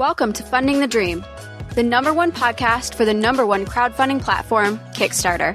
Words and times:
Welcome 0.00 0.32
to 0.32 0.42
Funding 0.42 0.80
the 0.80 0.86
Dream, 0.86 1.22
the 1.74 1.82
number 1.82 2.14
one 2.14 2.32
podcast 2.32 2.94
for 2.94 3.04
the 3.04 3.12
number 3.12 3.44
one 3.44 3.66
crowdfunding 3.66 4.22
platform, 4.22 4.78
Kickstarter. 4.94 5.54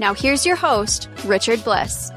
Now, 0.00 0.14
here's 0.14 0.46
your 0.46 0.56
host, 0.56 1.10
Richard 1.26 1.62
Bliss. 1.62 2.10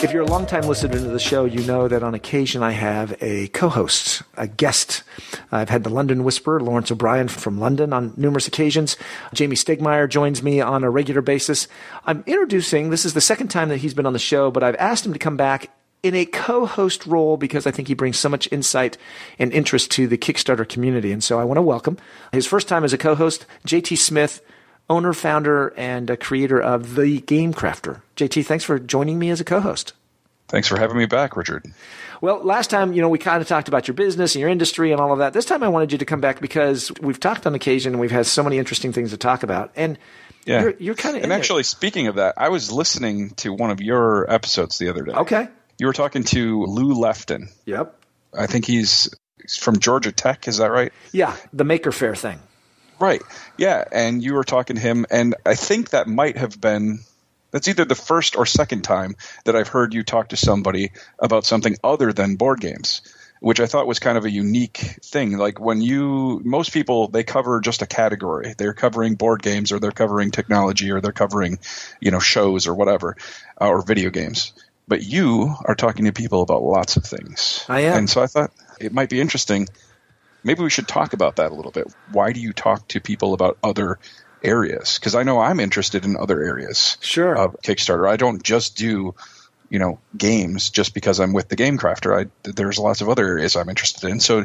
If 0.00 0.12
you're 0.12 0.22
a 0.22 0.26
longtime 0.26 0.62
listener 0.62 0.92
to 0.92 1.00
the 1.00 1.18
show, 1.18 1.44
you 1.44 1.66
know 1.66 1.88
that 1.88 2.04
on 2.04 2.14
occasion 2.14 2.62
I 2.62 2.70
have 2.70 3.20
a 3.20 3.48
co-host, 3.48 4.22
a 4.36 4.46
guest. 4.46 5.02
I've 5.50 5.70
had 5.70 5.82
the 5.82 5.90
London 5.90 6.22
Whisperer, 6.22 6.60
Lawrence 6.60 6.92
O'Brien 6.92 7.26
from 7.26 7.58
London 7.58 7.92
on 7.92 8.14
numerous 8.16 8.46
occasions. 8.46 8.96
Jamey 9.34 9.54
Stegmaier 9.54 10.08
joins 10.08 10.40
me 10.40 10.60
on 10.60 10.84
a 10.84 10.90
regular 10.90 11.20
basis. 11.20 11.66
I'm 12.06 12.22
introducing, 12.28 12.90
this 12.90 13.04
is 13.04 13.14
the 13.14 13.20
second 13.20 13.48
time 13.48 13.70
that 13.70 13.78
he's 13.78 13.94
been 13.94 14.06
on 14.06 14.12
the 14.12 14.20
show, 14.20 14.52
but 14.52 14.62
I've 14.62 14.76
asked 14.76 15.04
him 15.04 15.14
to 15.14 15.18
come 15.18 15.36
back 15.36 15.68
in 16.02 16.14
a 16.14 16.24
co-host 16.24 17.06
role 17.06 17.36
because 17.36 17.66
I 17.66 17.70
think 17.70 17.88
he 17.88 17.94
brings 17.94 18.18
so 18.18 18.28
much 18.28 18.48
insight 18.52 18.96
and 19.38 19.52
interest 19.52 19.90
to 19.92 20.06
the 20.06 20.18
Kickstarter 20.18 20.68
community. 20.68 21.12
And 21.12 21.22
so 21.22 21.40
I 21.40 21.44
want 21.44 21.58
to 21.58 21.62
welcome 21.62 21.98
his 22.32 22.46
first 22.46 22.68
time 22.68 22.84
as 22.84 22.92
a 22.92 22.98
co-host, 22.98 23.46
JT 23.66 23.98
Smith, 23.98 24.40
owner, 24.88 25.12
founder, 25.12 25.74
and 25.76 26.18
creator 26.20 26.60
of 26.60 26.94
The 26.94 27.20
Game 27.22 27.52
Crafter. 27.52 28.00
JT, 28.16 28.46
thanks 28.46 28.64
for 28.64 28.78
joining 28.78 29.18
me 29.18 29.30
as 29.30 29.40
a 29.40 29.44
co-host. 29.44 29.92
Thanks 30.48 30.66
for 30.66 30.78
having 30.78 30.96
me 30.96 31.04
back, 31.04 31.36
Richard. 31.36 31.66
Well, 32.22 32.42
last 32.42 32.70
time, 32.70 32.94
you 32.94 33.02
know, 33.02 33.08
we 33.10 33.18
kind 33.18 33.42
of 33.42 33.46
talked 33.46 33.68
about 33.68 33.86
your 33.86 33.94
business 33.94 34.34
and 34.34 34.40
your 34.40 34.48
industry 34.48 34.92
and 34.92 35.00
all 35.00 35.12
of 35.12 35.18
that. 35.18 35.34
This 35.34 35.44
time 35.44 35.62
I 35.62 35.68
wanted 35.68 35.92
you 35.92 35.98
to 35.98 36.04
come 36.04 36.20
back 36.20 36.40
because 36.40 36.90
we've 37.00 37.20
talked 37.20 37.46
on 37.46 37.54
occasion 37.54 37.92
and 37.92 38.00
we've 38.00 38.10
had 38.10 38.26
so 38.26 38.42
many 38.42 38.58
interesting 38.58 38.92
things 38.92 39.10
to 39.10 39.18
talk 39.18 39.42
about. 39.42 39.72
And 39.76 39.98
yeah. 40.46 40.62
you're, 40.62 40.74
you're 40.78 40.94
kind 40.94 41.16
of 41.16 41.22
And 41.22 41.32
actually, 41.32 41.60
it. 41.60 41.66
speaking 41.66 42.06
of 42.06 42.16
that, 42.16 42.34
I 42.38 42.48
was 42.48 42.72
listening 42.72 43.30
to 43.36 43.52
one 43.52 43.70
of 43.70 43.80
your 43.80 44.28
episodes 44.32 44.78
the 44.78 44.88
other 44.88 45.02
day. 45.02 45.12
Okay. 45.12 45.48
You 45.78 45.86
were 45.86 45.92
talking 45.92 46.24
to 46.24 46.64
Lou 46.64 46.94
Lefton. 46.94 47.48
Yep. 47.64 47.94
I 48.36 48.46
think 48.46 48.66
he's 48.66 49.08
from 49.58 49.78
Georgia 49.78 50.12
Tech, 50.12 50.48
is 50.48 50.58
that 50.58 50.70
right? 50.70 50.92
Yeah, 51.12 51.36
the 51.52 51.64
Maker 51.64 51.92
Faire 51.92 52.14
thing. 52.14 52.40
Right. 53.00 53.22
Yeah, 53.56 53.84
and 53.92 54.22
you 54.22 54.34
were 54.34 54.44
talking 54.44 54.76
to 54.76 54.82
him, 54.82 55.06
and 55.10 55.36
I 55.46 55.54
think 55.54 55.90
that 55.90 56.08
might 56.08 56.36
have 56.36 56.60
been 56.60 56.98
that's 57.50 57.68
either 57.68 57.84
the 57.84 57.94
first 57.94 58.36
or 58.36 58.46
second 58.46 58.82
time 58.82 59.16
that 59.44 59.56
I've 59.56 59.68
heard 59.68 59.94
you 59.94 60.02
talk 60.02 60.30
to 60.30 60.36
somebody 60.36 60.92
about 61.18 61.46
something 61.46 61.76
other 61.82 62.12
than 62.12 62.36
board 62.36 62.60
games, 62.60 63.00
which 63.40 63.60
I 63.60 63.66
thought 63.66 63.86
was 63.86 63.98
kind 63.98 64.18
of 64.18 64.24
a 64.24 64.30
unique 64.30 64.76
thing. 64.76 65.38
Like 65.38 65.58
when 65.58 65.80
you, 65.80 66.42
most 66.44 66.72
people, 66.72 67.08
they 67.08 67.24
cover 67.24 67.60
just 67.60 67.80
a 67.80 67.86
category. 67.86 68.54
They're 68.58 68.74
covering 68.74 69.14
board 69.14 69.42
games 69.42 69.72
or 69.72 69.78
they're 69.78 69.92
covering 69.92 70.30
technology 70.30 70.90
or 70.90 71.00
they're 71.00 71.12
covering, 71.12 71.58
you 72.00 72.10
know, 72.10 72.20
shows 72.20 72.66
or 72.66 72.74
whatever, 72.74 73.16
uh, 73.60 73.68
or 73.68 73.82
video 73.82 74.10
games. 74.10 74.52
But 74.88 75.02
you 75.02 75.54
are 75.66 75.74
talking 75.74 76.06
to 76.06 76.12
people 76.12 76.42
about 76.42 76.62
lots 76.62 76.96
of 76.96 77.04
things. 77.04 77.64
I 77.68 77.80
am. 77.80 77.98
And 77.98 78.10
so 78.10 78.22
I 78.22 78.26
thought 78.26 78.50
it 78.80 78.92
might 78.92 79.10
be 79.10 79.20
interesting 79.20 79.68
maybe 80.44 80.62
we 80.62 80.70
should 80.70 80.88
talk 80.88 81.12
about 81.12 81.36
that 81.36 81.50
a 81.50 81.54
little 81.54 81.72
bit. 81.72 81.92
Why 82.12 82.32
do 82.32 82.40
you 82.40 82.52
talk 82.52 82.86
to 82.88 83.00
people 83.00 83.34
about 83.34 83.58
other 83.62 83.98
areas 84.42 84.98
because 84.98 85.14
I 85.14 85.22
know 85.22 85.40
I'm 85.40 85.60
interested 85.60 86.04
in 86.04 86.16
other 86.16 86.42
areas. 86.42 86.96
Sure. 87.00 87.36
Of 87.36 87.56
Kickstarter, 87.62 88.08
I 88.08 88.16
don't 88.16 88.42
just 88.42 88.76
do 88.76 89.14
you 89.70 89.78
know 89.78 89.98
games 90.16 90.70
just 90.70 90.94
because 90.94 91.20
I'm 91.20 91.32
with 91.32 91.48
the 91.48 91.56
Game 91.56 91.78
Crafter. 91.78 92.26
I 92.26 92.30
there's 92.50 92.78
lots 92.78 93.00
of 93.00 93.08
other 93.08 93.26
areas 93.26 93.56
I'm 93.56 93.68
interested 93.68 94.08
in. 94.08 94.20
So 94.20 94.44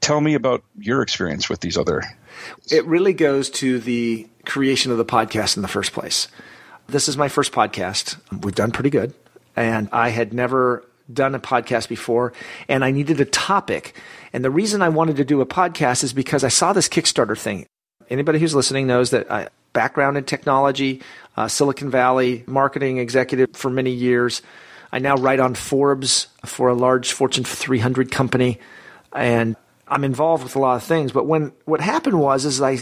tell 0.00 0.20
me 0.20 0.34
about 0.34 0.62
your 0.78 1.02
experience 1.02 1.48
with 1.48 1.60
these 1.60 1.76
other. 1.76 2.02
It 2.70 2.86
really 2.86 3.12
goes 3.12 3.50
to 3.50 3.78
the 3.78 4.28
creation 4.46 4.92
of 4.92 4.98
the 4.98 5.04
podcast 5.04 5.56
in 5.56 5.62
the 5.62 5.68
first 5.68 5.92
place. 5.92 6.28
This 6.86 7.08
is 7.08 7.16
my 7.16 7.28
first 7.28 7.52
podcast. 7.52 8.18
We've 8.42 8.54
done 8.54 8.72
pretty 8.72 8.90
good, 8.90 9.14
and 9.56 9.88
I 9.92 10.10
had 10.10 10.32
never 10.32 10.84
done 11.12 11.34
a 11.34 11.40
podcast 11.40 11.88
before 11.88 12.32
and 12.68 12.84
I 12.84 12.90
needed 12.92 13.20
a 13.20 13.24
topic. 13.24 13.96
And 14.32 14.44
the 14.44 14.50
reason 14.50 14.80
I 14.80 14.88
wanted 14.88 15.16
to 15.16 15.24
do 15.24 15.40
a 15.40 15.46
podcast 15.46 16.04
is 16.04 16.12
because 16.12 16.44
I 16.44 16.48
saw 16.48 16.72
this 16.72 16.88
Kickstarter 16.88 17.38
thing 17.38 17.66
anybody 18.10 18.38
who's 18.38 18.54
listening 18.54 18.86
knows 18.86 19.10
that 19.10 19.30
I, 19.30 19.48
background 19.72 20.16
in 20.16 20.24
technology, 20.24 21.00
uh, 21.36 21.48
Silicon 21.48 21.90
Valley 21.90 22.44
marketing 22.46 22.98
executive 22.98 23.50
for 23.54 23.70
many 23.70 23.92
years. 23.92 24.42
I 24.92 24.98
now 24.98 25.14
write 25.14 25.40
on 25.40 25.54
Forbes 25.54 26.26
for 26.44 26.68
a 26.68 26.74
large 26.74 27.12
Fortune 27.12 27.44
300 27.44 28.10
company, 28.10 28.58
and 29.12 29.56
I'm 29.86 30.04
involved 30.04 30.42
with 30.42 30.56
a 30.56 30.58
lot 30.58 30.76
of 30.76 30.82
things. 30.82 31.12
But 31.12 31.26
when 31.26 31.52
what 31.64 31.80
happened 31.80 32.18
was, 32.18 32.44
is 32.44 32.60
I 32.60 32.80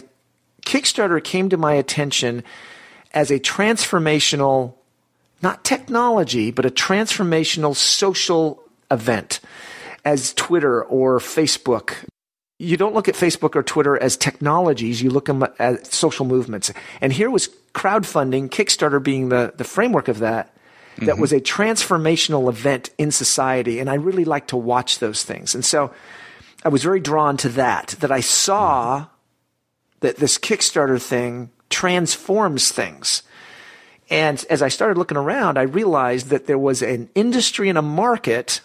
Kickstarter 0.64 1.22
came 1.22 1.50
to 1.50 1.56
my 1.56 1.74
attention 1.74 2.44
as 3.12 3.30
a 3.30 3.38
transformational, 3.38 4.74
not 5.42 5.64
technology, 5.64 6.50
but 6.50 6.66
a 6.66 6.70
transformational 6.70 7.74
social 7.74 8.62
event, 8.90 9.40
as 10.04 10.34
Twitter 10.34 10.82
or 10.84 11.18
Facebook 11.18 11.94
you 12.58 12.76
don't 12.76 12.94
look 12.94 13.08
at 13.08 13.14
Facebook 13.14 13.54
or 13.54 13.62
Twitter 13.62 14.00
as 14.02 14.16
technologies, 14.16 15.00
you 15.00 15.10
look 15.10 15.28
at 15.28 15.86
social 15.86 16.26
movements. 16.26 16.72
And 17.00 17.12
here 17.12 17.30
was 17.30 17.48
crowdfunding, 17.72 18.48
Kickstarter 18.48 19.02
being 19.02 19.28
the, 19.28 19.54
the 19.56 19.64
framework 19.64 20.08
of 20.08 20.18
that, 20.18 20.54
that 20.96 21.06
mm-hmm. 21.06 21.20
was 21.20 21.32
a 21.32 21.40
transformational 21.40 22.48
event 22.48 22.90
in 22.98 23.12
society. 23.12 23.78
And 23.78 23.88
I 23.88 23.94
really 23.94 24.24
like 24.24 24.48
to 24.48 24.56
watch 24.56 24.98
those 24.98 25.22
things. 25.22 25.54
And 25.54 25.64
so 25.64 25.92
I 26.64 26.68
was 26.68 26.82
very 26.82 26.98
drawn 26.98 27.36
to 27.38 27.48
that, 27.50 27.94
that 28.00 28.10
I 28.10 28.20
saw 28.20 29.06
that 30.00 30.16
this 30.16 30.36
Kickstarter 30.36 31.00
thing 31.00 31.50
transforms 31.70 32.72
things. 32.72 33.22
And 34.10 34.42
as 34.48 34.62
I 34.62 34.68
started 34.68 34.98
looking 34.98 35.18
around, 35.18 35.58
I 35.58 35.62
realized 35.62 36.28
that 36.28 36.46
there 36.46 36.58
was 36.58 36.82
an 36.82 37.10
industry 37.14 37.68
and 37.68 37.76
a 37.76 37.82
market 37.82 38.60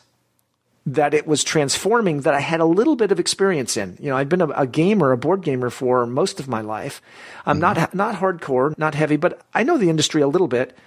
that 0.86 1.14
it 1.14 1.26
was 1.26 1.44
transforming 1.44 2.22
that 2.22 2.34
I 2.34 2.40
had 2.42 2.59
a 2.59 2.66
little 2.66 2.96
bit 2.96 3.12
of 3.12 3.20
experience 3.20 3.78
in. 3.78 3.98
You 4.02 4.09
know, 4.09 4.18
I'd 4.18 4.30
been 4.30 4.42
a, 4.42 4.50
a 4.50 4.68
gamer, 4.68 5.12
a 5.12 5.18
board 5.18 5.42
gamer 5.42 5.70
for 5.70 6.06
most 6.06 6.40
of 6.40 6.48
my 6.48 6.62
life. 6.62 7.02
I'm 7.46 7.59
mm-hmm. 7.59 7.80
not 7.80 7.94
not 7.94 8.16
hardcore, 8.16 8.78
not 8.78 8.96
heavy, 8.96 9.16
but 9.16 9.42
I 9.54 9.64
know 9.64 9.78
the 9.78 9.90
industry 9.90 10.22
a 10.22 10.28
little 10.28 10.48
bit, 10.48 10.78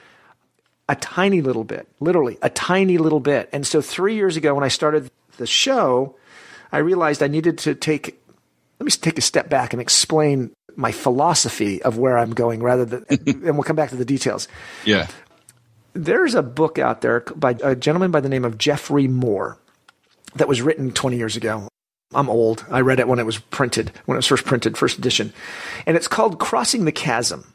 a 0.88 0.96
tiny 0.96 1.40
little 1.40 1.64
bit, 1.64 1.88
literally 1.98 2.36
a 2.42 2.50
tiny 2.50 2.98
little 2.98 3.20
bit. 3.20 3.48
And 3.52 3.66
so 3.66 3.80
3 3.80 4.14
years 4.14 4.36
ago 4.36 4.54
when 4.54 4.64
I 4.64 4.68
started 4.68 5.10
the 5.38 5.46
show, 5.46 6.16
I 6.72 6.78
realized 6.78 7.22
I 7.22 7.28
needed 7.28 7.58
to 7.58 7.74
take 7.74 8.20
let 8.78 8.84
me 8.84 8.90
take 8.90 9.16
a 9.16 9.22
step 9.22 9.48
back 9.48 9.72
and 9.72 9.80
explain 9.80 10.50
my 10.76 10.92
philosophy 10.92 11.82
of 11.82 11.98
where 11.98 12.18
I'm 12.18 12.32
going 12.34 12.62
rather 12.62 12.84
than 12.84 13.06
and 13.26 13.54
we'll 13.54 13.62
come 13.62 13.76
back 13.76 13.90
to 13.90 13.96
the 13.96 14.04
details. 14.04 14.48
Yeah. 14.84 15.08
There's 15.94 16.34
a 16.34 16.42
book 16.42 16.78
out 16.78 17.00
there 17.00 17.20
by 17.34 17.56
a 17.62 17.74
gentleman 17.74 18.10
by 18.10 18.20
the 18.20 18.28
name 18.28 18.44
of 18.44 18.58
Geoffrey 18.58 19.08
Moore 19.08 19.58
that 20.34 20.48
was 20.48 20.60
written 20.60 20.92
20 20.92 21.16
years 21.16 21.36
ago. 21.36 21.68
I'm 22.14 22.28
old. 22.28 22.64
I 22.70 22.80
read 22.80 23.00
it 23.00 23.08
when 23.08 23.18
it 23.18 23.26
was 23.26 23.38
printed, 23.38 23.90
when 24.04 24.16
it 24.16 24.18
was 24.18 24.26
first 24.26 24.44
printed, 24.44 24.76
first 24.76 24.98
edition. 24.98 25.32
And 25.86 25.96
it's 25.96 26.08
called 26.08 26.38
Crossing 26.38 26.84
the 26.84 26.92
Chasm. 26.92 27.52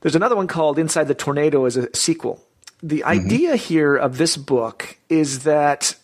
There's 0.00 0.16
another 0.16 0.36
one 0.36 0.48
called 0.48 0.78
Inside 0.78 1.08
the 1.08 1.14
Tornado 1.14 1.64
as 1.64 1.76
a 1.76 1.94
sequel. 1.96 2.44
The 2.82 3.00
mm-hmm. 3.00 3.08
idea 3.08 3.56
here 3.56 3.96
of 3.96 4.18
this 4.18 4.36
book 4.36 4.98
is 5.08 5.44
that 5.44 5.94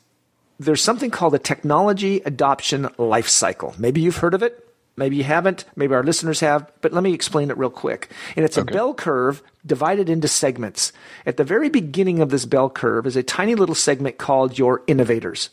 there's 0.59 0.83
something 0.83 1.11
called 1.11 1.35
a 1.35 1.39
technology 1.39 2.23
adoption 2.25 2.89
life 2.97 3.29
cycle. 3.29 3.75
Maybe 3.79 4.01
you've 4.01 4.19
heard 4.19 4.35
of 4.35 4.43
it. 4.43 4.67
Maybe 4.97 5.17
you 5.17 5.25
haven't. 5.25 5.65
Maybe 5.77 5.95
our 5.95 6.03
listeners 6.03 6.41
have. 6.41 6.71
But 6.81 6.93
let 6.93 7.03
me 7.03 7.15
explain 7.15 7.51
it 7.51 7.57
real 7.57 7.71
quick. 7.71 8.11
And 8.37 8.45
it's 8.45 8.59
okay. 8.59 8.71
a 8.71 8.75
bell 8.75 8.95
curve 8.95 9.43
divided 9.65 10.09
into 10.09 10.29
segments. 10.29 10.93
At 11.25 11.37
the 11.37 11.45
very 11.45 11.69
beginning 11.69 12.21
of 12.21 12.31
this 12.31 12.45
bell 12.45 12.71
curve 12.71 13.07
is 13.07 13.17
a 13.17 13.23
tiny 13.23 13.55
little 13.55 13.75
segment 13.75 14.19
called 14.19 14.59
your 14.59 14.83
innovators. 14.87 15.51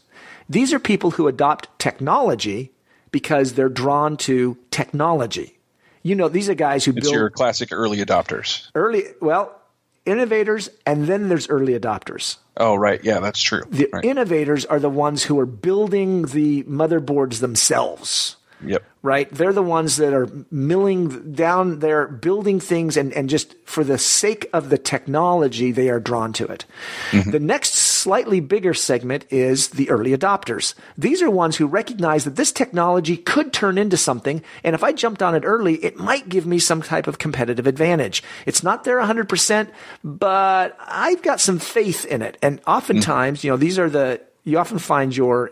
These 0.49 0.73
are 0.73 0.79
people 0.79 1.11
who 1.11 1.27
adopt 1.27 1.67
technology 1.79 2.71
because 3.11 3.53
they're 3.53 3.69
drawn 3.69 4.17
to 4.17 4.57
technology. 4.71 5.57
You 6.03 6.15
know, 6.15 6.29
these 6.29 6.49
are 6.49 6.53
guys 6.53 6.85
who 6.85 6.91
it's 6.91 7.01
build 7.01 7.13
your 7.13 7.29
classic 7.29 7.69
early 7.71 7.97
adopters. 7.97 8.69
Early, 8.75 9.03
well, 9.21 9.59
innovators, 10.05 10.69
and 10.85 11.05
then 11.05 11.27
there's 11.27 11.49
early 11.49 11.77
adopters. 11.77 12.37
Oh, 12.55 12.75
right. 12.75 13.03
Yeah, 13.03 13.19
that's 13.19 13.41
true. 13.41 13.63
The 13.69 13.89
right. 13.91 14.05
innovators 14.05 14.65
are 14.65 14.79
the 14.79 14.89
ones 14.89 15.23
who 15.23 15.39
are 15.39 15.45
building 15.45 16.23
the 16.23 16.63
motherboards 16.63 17.39
themselves. 17.39 18.37
Yep 18.63 18.83
right? 19.07 19.29
They're 19.29 19.53
the 19.53 19.63
ones 19.63 19.95
that 19.97 20.13
are 20.13 20.27
milling 20.51 21.31
down 21.31 21.79
there, 21.79 22.07
building 22.07 22.59
things, 22.59 22.97
and, 22.97 23.13
and 23.13 23.29
just 23.29 23.55
for 23.63 23.85
the 23.85 23.97
sake 23.97 24.49
of 24.51 24.69
the 24.69 24.77
technology, 24.77 25.71
they 25.71 25.89
are 25.89 26.01
drawn 26.01 26.33
to 26.33 26.45
it. 26.45 26.65
Mm-hmm. 27.11 27.31
The 27.31 27.39
next 27.39 27.73
slightly 27.73 28.41
bigger 28.41 28.73
segment 28.73 29.25
is 29.29 29.69
the 29.69 29.89
early 29.89 30.11
adopters. 30.11 30.73
These 30.97 31.21
are 31.21 31.29
ones 31.29 31.55
who 31.55 31.67
recognize 31.67 32.25
that 32.25 32.35
this 32.35 32.51
technology 32.51 33.15
could 33.15 33.53
turn 33.53 33.77
into 33.77 33.95
something, 33.95 34.43
and 34.61 34.75
if 34.75 34.83
I 34.83 34.91
jumped 34.91 35.23
on 35.23 35.35
it 35.35 35.43
early, 35.45 35.75
it 35.75 35.97
might 35.97 36.27
give 36.27 36.45
me 36.45 36.59
some 36.59 36.81
type 36.81 37.07
of 37.07 37.17
competitive 37.17 37.65
advantage. 37.65 38.21
It's 38.45 38.61
not 38.61 38.83
there 38.83 38.99
100%, 38.99 39.69
but 40.03 40.77
I've 40.85 41.21
got 41.21 41.39
some 41.39 41.59
faith 41.59 42.03
in 42.05 42.21
it. 42.21 42.37
And 42.41 42.59
oftentimes, 42.67 43.39
mm-hmm. 43.39 43.47
you 43.47 43.51
know, 43.53 43.57
these 43.57 43.79
are 43.79 43.89
the, 43.89 44.19
you 44.43 44.57
often 44.57 44.79
find 44.79 45.15
your 45.15 45.51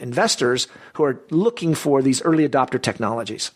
investors 0.00 0.68
who 0.94 1.04
are 1.04 1.20
looking 1.30 1.74
for 1.74 2.02
these 2.02 2.22
early 2.22 2.48
adopter 2.48 2.80
technologies. 2.80 3.50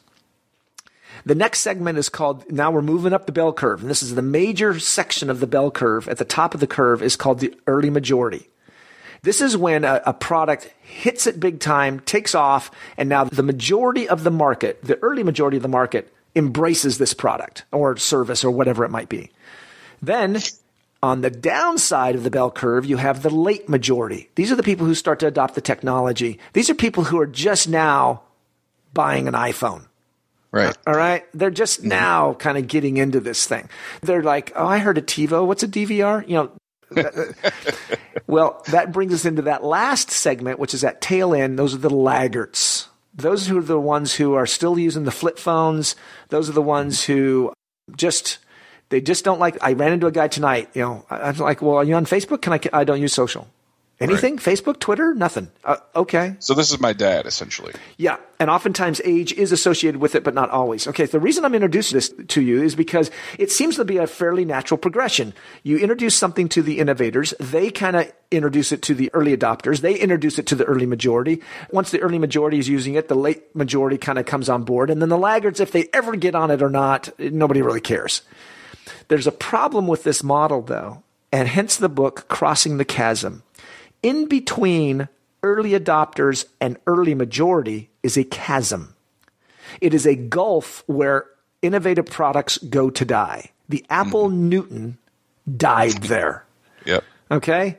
The 1.24 1.34
next 1.34 1.60
segment 1.60 1.98
is 1.98 2.08
called, 2.08 2.50
now 2.50 2.70
we're 2.70 2.82
moving 2.82 3.12
up 3.12 3.26
the 3.26 3.32
bell 3.32 3.52
curve. 3.52 3.82
And 3.82 3.90
this 3.90 4.02
is 4.02 4.14
the 4.14 4.22
major 4.22 4.78
section 4.78 5.30
of 5.30 5.40
the 5.40 5.46
bell 5.46 5.70
curve. 5.70 6.08
At 6.08 6.18
the 6.18 6.24
top 6.24 6.54
of 6.54 6.60
the 6.60 6.66
curve 6.66 7.02
is 7.02 7.16
called 7.16 7.40
the 7.40 7.54
early 7.66 7.90
majority. 7.90 8.48
This 9.22 9.40
is 9.40 9.56
when 9.56 9.84
a, 9.84 10.02
a, 10.04 10.12
product 10.12 10.68
hits 10.82 11.28
it 11.28 11.38
big 11.38 11.60
time, 11.60 12.00
takes 12.00 12.34
off, 12.34 12.72
and 12.96 13.08
now 13.08 13.22
the 13.22 13.44
majority 13.44 14.08
of 14.08 14.24
the 14.24 14.32
market, 14.32 14.82
the 14.82 14.98
early 15.00 15.22
majority 15.22 15.56
of 15.56 15.62
the 15.62 15.68
market, 15.68 16.12
embraces 16.34 16.98
this 16.98 17.14
product 17.14 17.64
or 17.70 17.96
service 17.96 18.42
or 18.42 18.50
whatever 18.50 18.84
it 18.84 18.90
might 18.90 19.08
be. 19.08 19.30
Then 20.00 20.38
on 21.02 21.20
the 21.20 21.31
downside 21.31 22.14
of 22.14 22.22
the 22.22 22.31
bell 22.31 22.50
curve, 22.50 22.84
you 22.87 22.96
have 22.96 23.22
the 23.22 23.31
late 23.31 23.69
majority. 23.69 24.31
These 24.37 24.52
are 24.52 24.56
the 24.56 24.62
people 24.62 24.87
who 24.87 24.94
start 24.94 25.19
to 25.20 25.26
adopt 25.26 25.54
the 25.54 25.60
technology. 25.60 26.38
These 26.52 26.70
are 26.70 26.75
people 26.75 27.04
who 27.04 27.19
are 27.19 27.26
just 27.26 27.69
now 27.69 28.22
buying 28.94 29.26
an 29.26 29.34
iPhone. 29.34 29.87
Right. 30.52 30.76
All 30.87 30.94
right. 30.94 31.25
They're 31.34 31.50
just 31.50 31.81
mm-hmm. 31.81 31.88
now 31.88 32.34
kind 32.34 32.58
of 32.58 32.69
getting 32.69 32.99
into 32.99 33.20
this 33.20 33.46
thing. 33.46 33.69
They're 34.02 34.22
like, 34.22 34.52
oh, 34.54 34.66
I 34.66 34.78
heard 34.78 34.99
a 34.99 35.02
TiVo. 35.02 35.46
What's 35.46 35.62
a 35.62 35.69
DVR? 35.69 36.28
You 36.28 36.34
know, 36.34 36.52
well, 38.26 38.62
that 38.69 38.93
brings 38.93 39.14
us 39.14 39.25
into 39.25 39.43
that 39.43 39.64
last 39.64 40.10
segment, 40.10 40.58
which 40.58 40.75
is 40.75 40.82
that 40.82 41.00
tail 41.00 41.34
end. 41.34 41.58
Those 41.58 41.75
are 41.75 41.78
the 41.78 41.90
laggards. 41.90 42.88
Those 43.14 43.46
who 43.46 43.58
are 43.58 43.62
the 43.62 43.81
ones 43.81 44.14
who 44.14 44.34
are 44.34 44.46
still 44.46 44.78
using 44.78 45.04
the 45.04 45.10
flip 45.10 45.38
phones. 45.38 45.96
Those 46.28 46.49
are 46.49 46.54
the 46.54 46.62
ones 46.62 47.04
who 47.04 47.52
just 47.96 48.38
they 48.92 49.00
just 49.00 49.24
don't 49.24 49.40
like. 49.40 49.56
I 49.62 49.72
ran 49.72 49.94
into 49.94 50.06
a 50.06 50.12
guy 50.12 50.28
tonight. 50.28 50.68
You 50.74 50.82
know, 50.82 51.06
I, 51.08 51.30
am 51.30 51.38
like, 51.38 51.62
well, 51.62 51.76
are 51.76 51.84
you 51.84 51.94
on 51.94 52.04
Facebook? 52.04 52.42
Can 52.42 52.52
I? 52.52 52.60
I 52.74 52.84
don't 52.84 53.00
use 53.00 53.14
social. 53.14 53.48
Anything? 54.00 54.36
Right. 54.36 54.44
Facebook, 54.44 54.80
Twitter, 54.80 55.14
nothing. 55.14 55.48
Uh, 55.64 55.76
okay. 55.94 56.34
So 56.40 56.54
this 56.54 56.72
is 56.72 56.80
my 56.80 56.92
dad, 56.92 57.24
essentially. 57.24 57.72
Yeah, 57.98 58.16
and 58.40 58.50
oftentimes 58.50 59.00
age 59.04 59.32
is 59.32 59.52
associated 59.52 60.00
with 60.00 60.16
it, 60.16 60.24
but 60.24 60.34
not 60.34 60.50
always. 60.50 60.88
Okay, 60.88 61.06
the 61.06 61.20
reason 61.20 61.44
I'm 61.44 61.54
introducing 61.54 61.96
this 61.96 62.12
to 62.28 62.42
you 62.42 62.62
is 62.62 62.74
because 62.74 63.12
it 63.38 63.52
seems 63.52 63.76
to 63.76 63.84
be 63.84 63.98
a 63.98 64.08
fairly 64.08 64.44
natural 64.44 64.76
progression. 64.76 65.32
You 65.62 65.78
introduce 65.78 66.16
something 66.16 66.48
to 66.48 66.62
the 66.62 66.80
innovators, 66.80 67.32
they 67.38 67.70
kind 67.70 67.94
of 67.94 68.12
introduce 68.32 68.72
it 68.72 68.82
to 68.82 68.94
the 68.94 69.08
early 69.14 69.36
adopters, 69.36 69.82
they 69.82 69.94
introduce 69.94 70.38
it 70.38 70.46
to 70.48 70.56
the 70.56 70.64
early 70.64 70.86
majority. 70.86 71.40
Once 71.70 71.92
the 71.92 72.00
early 72.00 72.18
majority 72.18 72.58
is 72.58 72.68
using 72.68 72.94
it, 72.94 73.06
the 73.06 73.14
late 73.14 73.54
majority 73.54 73.98
kind 73.98 74.18
of 74.18 74.26
comes 74.26 74.48
on 74.48 74.64
board, 74.64 74.90
and 74.90 75.00
then 75.00 75.10
the 75.10 75.18
laggards, 75.18 75.60
if 75.60 75.70
they 75.70 75.88
ever 75.92 76.16
get 76.16 76.34
on 76.34 76.50
it 76.50 76.60
or 76.60 76.70
not, 76.70 77.08
nobody 77.20 77.62
really 77.62 77.80
cares. 77.80 78.22
There's 79.08 79.26
a 79.26 79.32
problem 79.32 79.87
with 79.87 80.05
this 80.05 80.23
model, 80.23 80.62
though, 80.62 81.02
and 81.31 81.49
hence 81.49 81.76
the 81.76 81.88
book 81.88 82.26
Crossing 82.29 82.79
the 82.79 82.84
Chasm 82.84 83.43
in 84.02 84.26
between 84.26 85.08
early 85.43 85.70
adopters 85.70 86.44
and 86.61 86.79
early 86.87 87.14
majority 87.14 87.90
is 88.02 88.17
a 88.17 88.25
chasm. 88.25 88.94
It 89.81 89.94
is 89.94 90.06
a 90.06 90.14
gulf 90.14 90.84
where 90.87 91.26
innovative 91.62 92.06
products 92.06 92.58
go 92.58 92.90
to 92.90 93.05
die. 93.05 93.50
The 93.69 93.84
Apple 93.88 94.29
mm. 94.29 94.34
Newton 94.34 94.99
died 95.56 96.02
there. 96.02 96.44
Yep. 96.85 97.05
Okay? 97.31 97.78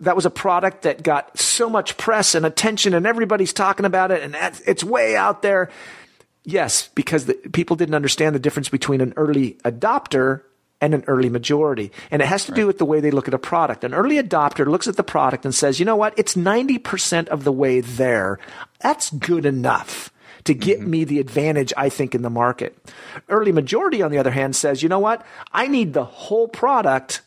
That 0.00 0.16
was 0.16 0.26
a 0.26 0.30
product 0.30 0.82
that 0.82 1.02
got 1.02 1.38
so 1.38 1.68
much 1.68 1.96
press 1.96 2.34
and 2.34 2.46
attention, 2.46 2.94
and 2.94 3.06
everybody's 3.06 3.52
talking 3.52 3.86
about 3.86 4.10
it, 4.10 4.22
and 4.22 4.36
it's 4.66 4.84
way 4.84 5.16
out 5.16 5.42
there. 5.42 5.70
Yes, 6.48 6.88
because 6.94 7.26
the, 7.26 7.34
people 7.34 7.76
didn't 7.76 7.94
understand 7.94 8.34
the 8.34 8.38
difference 8.40 8.70
between 8.70 9.02
an 9.02 9.12
early 9.18 9.58
adopter 9.66 10.44
and 10.80 10.94
an 10.94 11.04
early 11.06 11.28
majority. 11.28 11.92
And 12.10 12.22
it 12.22 12.24
has 12.24 12.46
to 12.46 12.52
do 12.52 12.66
with 12.66 12.78
the 12.78 12.86
way 12.86 13.00
they 13.00 13.10
look 13.10 13.28
at 13.28 13.34
a 13.34 13.38
product. 13.38 13.84
An 13.84 13.92
early 13.92 14.16
adopter 14.16 14.64
looks 14.66 14.88
at 14.88 14.96
the 14.96 15.02
product 15.02 15.44
and 15.44 15.54
says, 15.54 15.78
you 15.78 15.84
know 15.84 15.94
what? 15.94 16.18
It's 16.18 16.36
90% 16.36 17.28
of 17.28 17.44
the 17.44 17.52
way 17.52 17.82
there. 17.82 18.38
That's 18.80 19.10
good 19.10 19.44
enough 19.44 20.10
to 20.44 20.54
get 20.54 20.80
mm-hmm. 20.80 20.90
me 20.90 21.04
the 21.04 21.20
advantage 21.20 21.74
I 21.76 21.90
think 21.90 22.14
in 22.14 22.22
the 22.22 22.30
market. 22.30 22.78
Early 23.28 23.52
majority, 23.52 24.00
on 24.00 24.10
the 24.10 24.18
other 24.18 24.30
hand, 24.30 24.56
says, 24.56 24.82
you 24.82 24.88
know 24.88 25.00
what? 25.00 25.26
I 25.52 25.66
need 25.66 25.92
the 25.92 26.06
whole 26.06 26.48
product 26.48 27.20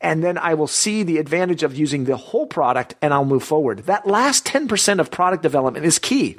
and 0.00 0.24
then 0.24 0.38
I 0.38 0.54
will 0.54 0.66
see 0.66 1.02
the 1.02 1.18
advantage 1.18 1.62
of 1.62 1.76
using 1.76 2.04
the 2.04 2.16
whole 2.16 2.46
product 2.46 2.94
and 3.02 3.12
I'll 3.12 3.26
move 3.26 3.44
forward. 3.44 3.80
That 3.80 4.06
last 4.06 4.46
10% 4.46 4.98
of 4.98 5.10
product 5.10 5.42
development 5.42 5.84
is 5.84 5.98
key. 5.98 6.38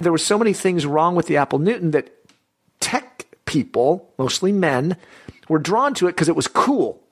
There 0.00 0.12
were 0.12 0.18
so 0.18 0.38
many 0.38 0.52
things 0.52 0.86
wrong 0.86 1.14
with 1.14 1.26
the 1.26 1.36
Apple 1.36 1.58
Newton 1.58 1.90
that 1.92 2.10
tech 2.80 3.26
people, 3.44 4.12
mostly 4.18 4.52
men, 4.52 4.96
were 5.48 5.58
drawn 5.58 5.94
to 5.94 6.06
it 6.06 6.12
because 6.12 6.28
it 6.28 6.36
was 6.36 6.46
cool. 6.46 7.02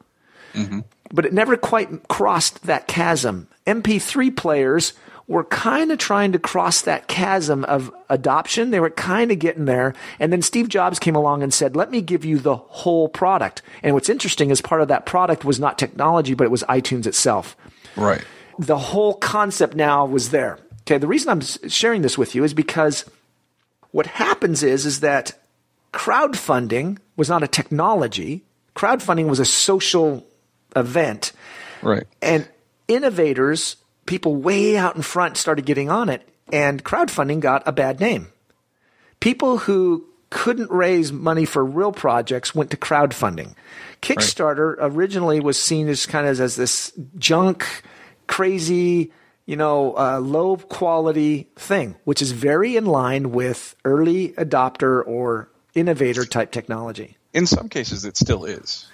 Mm-hmm. 0.54 0.80
But 1.12 1.26
it 1.26 1.32
never 1.32 1.56
quite 1.56 2.08
crossed 2.08 2.64
that 2.64 2.86
chasm. 2.88 3.48
MP3 3.66 4.36
players 4.36 4.92
were 5.28 5.44
kind 5.44 5.90
of 5.90 5.98
trying 5.98 6.32
to 6.32 6.38
cross 6.38 6.82
that 6.82 7.08
chasm 7.08 7.64
of 7.64 7.92
adoption. 8.08 8.70
They 8.70 8.78
were 8.78 8.90
kind 8.90 9.32
of 9.32 9.40
getting 9.40 9.64
there. 9.64 9.92
And 10.20 10.32
then 10.32 10.40
Steve 10.40 10.68
Jobs 10.68 11.00
came 11.00 11.16
along 11.16 11.42
and 11.42 11.52
said, 11.52 11.74
let 11.74 11.90
me 11.90 12.00
give 12.00 12.24
you 12.24 12.38
the 12.38 12.56
whole 12.56 13.08
product. 13.08 13.60
And 13.82 13.94
what's 13.94 14.08
interesting 14.08 14.50
is 14.50 14.60
part 14.60 14.82
of 14.82 14.88
that 14.88 15.04
product 15.04 15.44
was 15.44 15.58
not 15.58 15.78
technology, 15.78 16.34
but 16.34 16.44
it 16.44 16.50
was 16.50 16.62
iTunes 16.64 17.06
itself. 17.06 17.56
Right. 17.96 18.22
The 18.58 18.78
whole 18.78 19.14
concept 19.14 19.74
now 19.74 20.06
was 20.06 20.30
there. 20.30 20.58
Okay. 20.86 20.98
The 20.98 21.08
reason 21.08 21.30
I'm 21.30 21.40
sharing 21.40 22.02
this 22.02 22.16
with 22.16 22.34
you 22.34 22.44
is 22.44 22.54
because 22.54 23.04
what 23.90 24.06
happens 24.06 24.62
is, 24.62 24.86
is 24.86 25.00
that 25.00 25.32
crowdfunding 25.92 26.98
was 27.16 27.28
not 27.28 27.42
a 27.42 27.48
technology. 27.48 28.44
Crowdfunding 28.74 29.28
was 29.28 29.40
a 29.40 29.44
social 29.44 30.26
event. 30.76 31.32
Right. 31.82 32.06
And 32.22 32.48
innovators, 32.86 33.76
people 34.04 34.36
way 34.36 34.76
out 34.76 34.96
in 34.96 35.02
front 35.02 35.36
started 35.36 35.66
getting 35.66 35.90
on 35.90 36.08
it 36.08 36.26
and 36.52 36.84
crowdfunding 36.84 37.40
got 37.40 37.62
a 37.66 37.72
bad 37.72 38.00
name. 38.00 38.28
People 39.20 39.58
who 39.58 40.04
couldn't 40.30 40.70
raise 40.70 41.12
money 41.12 41.44
for 41.44 41.64
real 41.64 41.92
projects 41.92 42.54
went 42.54 42.70
to 42.70 42.76
crowdfunding. 42.76 43.54
Kickstarter 44.02 44.76
right. 44.76 44.92
originally 44.92 45.40
was 45.40 45.58
seen 45.58 45.88
as 45.88 46.06
kind 46.06 46.26
of 46.26 46.38
as 46.40 46.56
this 46.56 46.92
junk, 47.16 47.66
crazy, 48.26 49.12
you 49.46 49.56
know, 49.56 49.96
uh, 49.96 50.18
low 50.18 50.56
quality 50.56 51.48
thing, 51.56 51.96
which 52.04 52.20
is 52.20 52.32
very 52.32 52.76
in 52.76 52.84
line 52.84 53.30
with 53.30 53.76
early 53.84 54.30
adopter 54.30 55.06
or 55.06 55.48
innovator 55.74 56.24
type 56.24 56.50
technology. 56.50 57.16
In 57.32 57.46
some 57.46 57.68
cases, 57.68 58.04
it 58.04 58.16
still 58.16 58.44
is. 58.44 58.86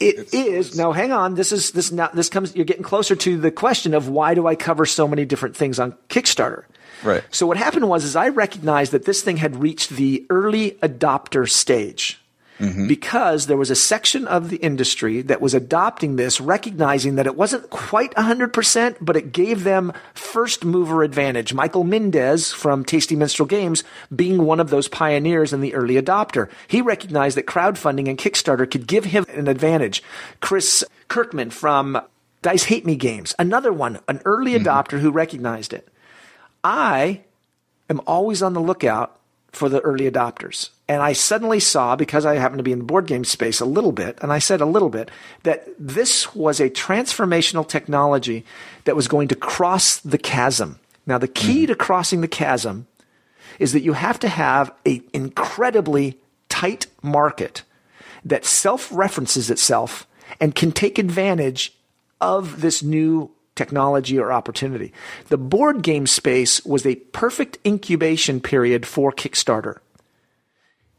It 0.00 0.18
it's, 0.18 0.34
is. 0.34 0.68
It's, 0.68 0.76
now, 0.76 0.92
hang 0.92 1.12
on. 1.12 1.34
This 1.34 1.52
is 1.52 1.72
this 1.72 1.92
now. 1.92 2.08
This 2.08 2.30
comes. 2.30 2.56
You're 2.56 2.64
getting 2.64 2.82
closer 2.82 3.14
to 3.16 3.38
the 3.38 3.50
question 3.50 3.92
of 3.92 4.08
why 4.08 4.32
do 4.32 4.46
I 4.46 4.54
cover 4.54 4.86
so 4.86 5.06
many 5.06 5.26
different 5.26 5.56
things 5.56 5.78
on 5.78 5.92
Kickstarter? 6.08 6.64
Right. 7.02 7.22
So 7.30 7.46
what 7.46 7.58
happened 7.58 7.88
was, 7.88 8.04
is 8.04 8.16
I 8.16 8.28
recognized 8.28 8.92
that 8.92 9.04
this 9.04 9.22
thing 9.22 9.36
had 9.36 9.56
reached 9.56 9.90
the 9.90 10.26
early 10.30 10.72
adopter 10.82 11.48
stage 11.48 12.20
mm-hmm. 12.60 12.86
because 12.86 13.46
there 13.46 13.56
was 13.56 13.70
a 13.70 13.76
section 13.76 14.28
of 14.28 14.50
the 14.50 14.58
industry 14.58 15.22
that 15.22 15.40
was 15.40 15.54
adopting 15.54 16.16
this, 16.16 16.40
recognizing 16.40 17.16
that 17.16 17.26
it 17.26 17.36
wasn't 17.36 17.70
quite 17.70 18.14
100%, 18.14 18.96
but 19.00 19.16
it 19.16 19.32
gave 19.32 19.64
them 19.64 19.92
first 20.14 20.64
mover 20.64 21.02
advantage. 21.02 21.54
Michael 21.54 21.84
Mindes 21.84 22.52
from 22.52 22.84
Tasty 22.84 23.16
Minstrel 23.16 23.46
Games 23.46 23.82
being 24.14 24.44
one 24.44 24.60
of 24.60 24.70
those 24.70 24.88
pioneers 24.88 25.52
and 25.52 25.64
the 25.64 25.74
early 25.74 25.94
adopter. 25.94 26.48
He 26.68 26.80
recognized 26.80 27.36
that 27.36 27.46
crowdfunding 27.46 28.08
and 28.08 28.18
Kickstarter 28.18 28.70
could 28.70 28.86
give 28.86 29.06
him 29.06 29.24
an 29.30 29.48
advantage. 29.48 30.02
Chris 30.40 30.84
Kirkman 31.08 31.50
from 31.50 32.00
Dice 32.42 32.64
Hate 32.64 32.86
Me 32.86 32.96
Games, 32.96 33.34
another 33.38 33.72
one, 33.72 34.00
an 34.08 34.20
early 34.24 34.52
mm-hmm. 34.52 34.66
adopter 34.66 35.00
who 35.00 35.10
recognized 35.10 35.72
it. 35.72 35.88
I 36.62 37.22
am 37.88 38.00
always 38.06 38.42
on 38.42 38.52
the 38.52 38.60
lookout 38.60 39.19
for 39.52 39.68
the 39.68 39.80
early 39.80 40.10
adopters. 40.10 40.70
And 40.88 41.02
I 41.02 41.12
suddenly 41.12 41.60
saw, 41.60 41.96
because 41.96 42.26
I 42.26 42.36
happen 42.36 42.58
to 42.58 42.64
be 42.64 42.72
in 42.72 42.78
the 42.80 42.84
board 42.84 43.06
game 43.06 43.24
space 43.24 43.60
a 43.60 43.64
little 43.64 43.92
bit, 43.92 44.18
and 44.22 44.32
I 44.32 44.38
said 44.38 44.60
a 44.60 44.66
little 44.66 44.88
bit, 44.88 45.10
that 45.44 45.66
this 45.78 46.34
was 46.34 46.60
a 46.60 46.70
transformational 46.70 47.66
technology 47.66 48.44
that 48.84 48.96
was 48.96 49.08
going 49.08 49.28
to 49.28 49.36
cross 49.36 49.98
the 49.98 50.18
chasm. 50.18 50.78
Now, 51.06 51.18
the 51.18 51.28
key 51.28 51.62
mm-hmm. 51.62 51.66
to 51.66 51.74
crossing 51.76 52.20
the 52.20 52.28
chasm 52.28 52.86
is 53.58 53.72
that 53.72 53.82
you 53.82 53.92
have 53.92 54.18
to 54.20 54.28
have 54.28 54.72
an 54.86 55.02
incredibly 55.12 56.18
tight 56.48 56.86
market 57.02 57.62
that 58.24 58.44
self 58.44 58.90
references 58.92 59.50
itself 59.50 60.06
and 60.40 60.54
can 60.54 60.72
take 60.72 60.98
advantage 60.98 61.76
of 62.20 62.60
this 62.60 62.82
new 62.82 63.30
technology 63.54 64.18
or 64.18 64.32
opportunity. 64.32 64.92
The 65.28 65.38
board 65.38 65.82
game 65.82 66.06
space 66.06 66.64
was 66.64 66.86
a 66.86 66.96
perfect 66.96 67.58
incubation 67.66 68.40
period 68.40 68.86
for 68.86 69.12
Kickstarter. 69.12 69.78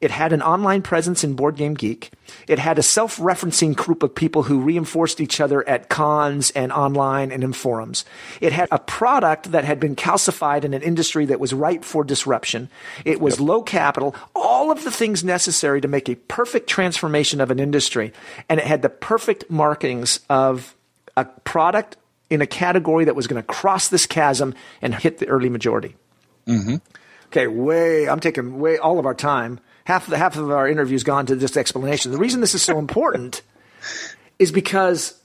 It 0.02 0.10
had 0.10 0.34
an 0.34 0.42
online 0.42 0.82
presence 0.82 1.24
in 1.24 1.36
Board 1.36 1.56
Game 1.56 1.76
Geek. 1.76 2.10
It 2.48 2.58
had 2.58 2.80
a 2.80 2.84
self 2.84 3.18
referencing 3.18 3.76
group 3.76 4.02
of 4.02 4.16
people 4.16 4.44
who 4.44 4.60
reinforced 4.60 5.22
each 5.22 5.40
other 5.40 5.68
at 5.70 5.90
cons 5.90 6.50
and 6.52 6.72
online 6.72 7.32
and 7.32 7.44
in 7.44 7.54
forums. 7.54 8.04
It 8.42 8.52
had 8.52 8.68
a 8.72 8.80
product 8.80 9.52
that 9.52 9.64
had 9.64 9.80
been 9.80 9.96
calcified 9.96 10.64
in 10.64 10.74
an 10.74 10.82
industry 10.82 11.28
that 11.28 11.40
was 11.40 11.54
ripe 11.54 11.84
for 11.84 12.04
disruption. 12.04 12.70
It 13.06 13.22
was 13.22 13.36
yep. 13.40 13.48
low 13.48 13.62
capital, 13.62 14.16
all 14.36 14.72
of 14.72 14.84
the 14.84 14.92
things 14.92 15.24
necessary 15.24 15.82
to 15.82 15.88
make 15.88 16.10
a 16.10 16.16
perfect 16.16 16.68
transformation 16.68 17.40
of 17.40 17.52
an 17.52 17.60
industry. 17.60 18.12
And 18.50 18.60
it 18.60 18.66
had 18.66 18.82
the 18.82 18.90
perfect 18.90 19.52
markings 19.52 20.20
of 20.32 20.76
a 21.16 21.26
product 21.26 21.98
in 22.32 22.42
a 22.42 22.48
category 22.48 23.06
that 23.06 23.16
was 23.16 23.28
going 23.28 23.42
to 23.42 23.46
cross 23.46 23.90
this 23.90 24.08
chasm 24.08 24.56
and 24.82 24.96
hit 24.96 25.20
the 25.20 25.28
early 25.28 25.50
majority. 25.50 25.96
Mm-hmm. 26.48 26.78
Okay, 27.28 27.48
way, 27.48 28.10
I'm 28.10 28.22
taking 28.22 28.60
way 28.60 28.78
all 28.78 28.98
of 28.98 29.06
our 29.06 29.14
time. 29.14 29.60
Half 29.84 30.06
of 30.06 30.12
the 30.12 30.18
half 30.18 30.38
of 30.38 30.50
our 30.50 30.68
interview's 30.68 31.04
gone 31.04 31.26
to 31.28 31.36
this 31.36 31.58
explanation. 31.58 32.12
The 32.12 32.18
reason 32.18 32.40
this 32.40 32.56
is 32.56 32.62
so 32.62 32.80
important 32.80 33.42
is 34.40 34.52
because 34.52 35.20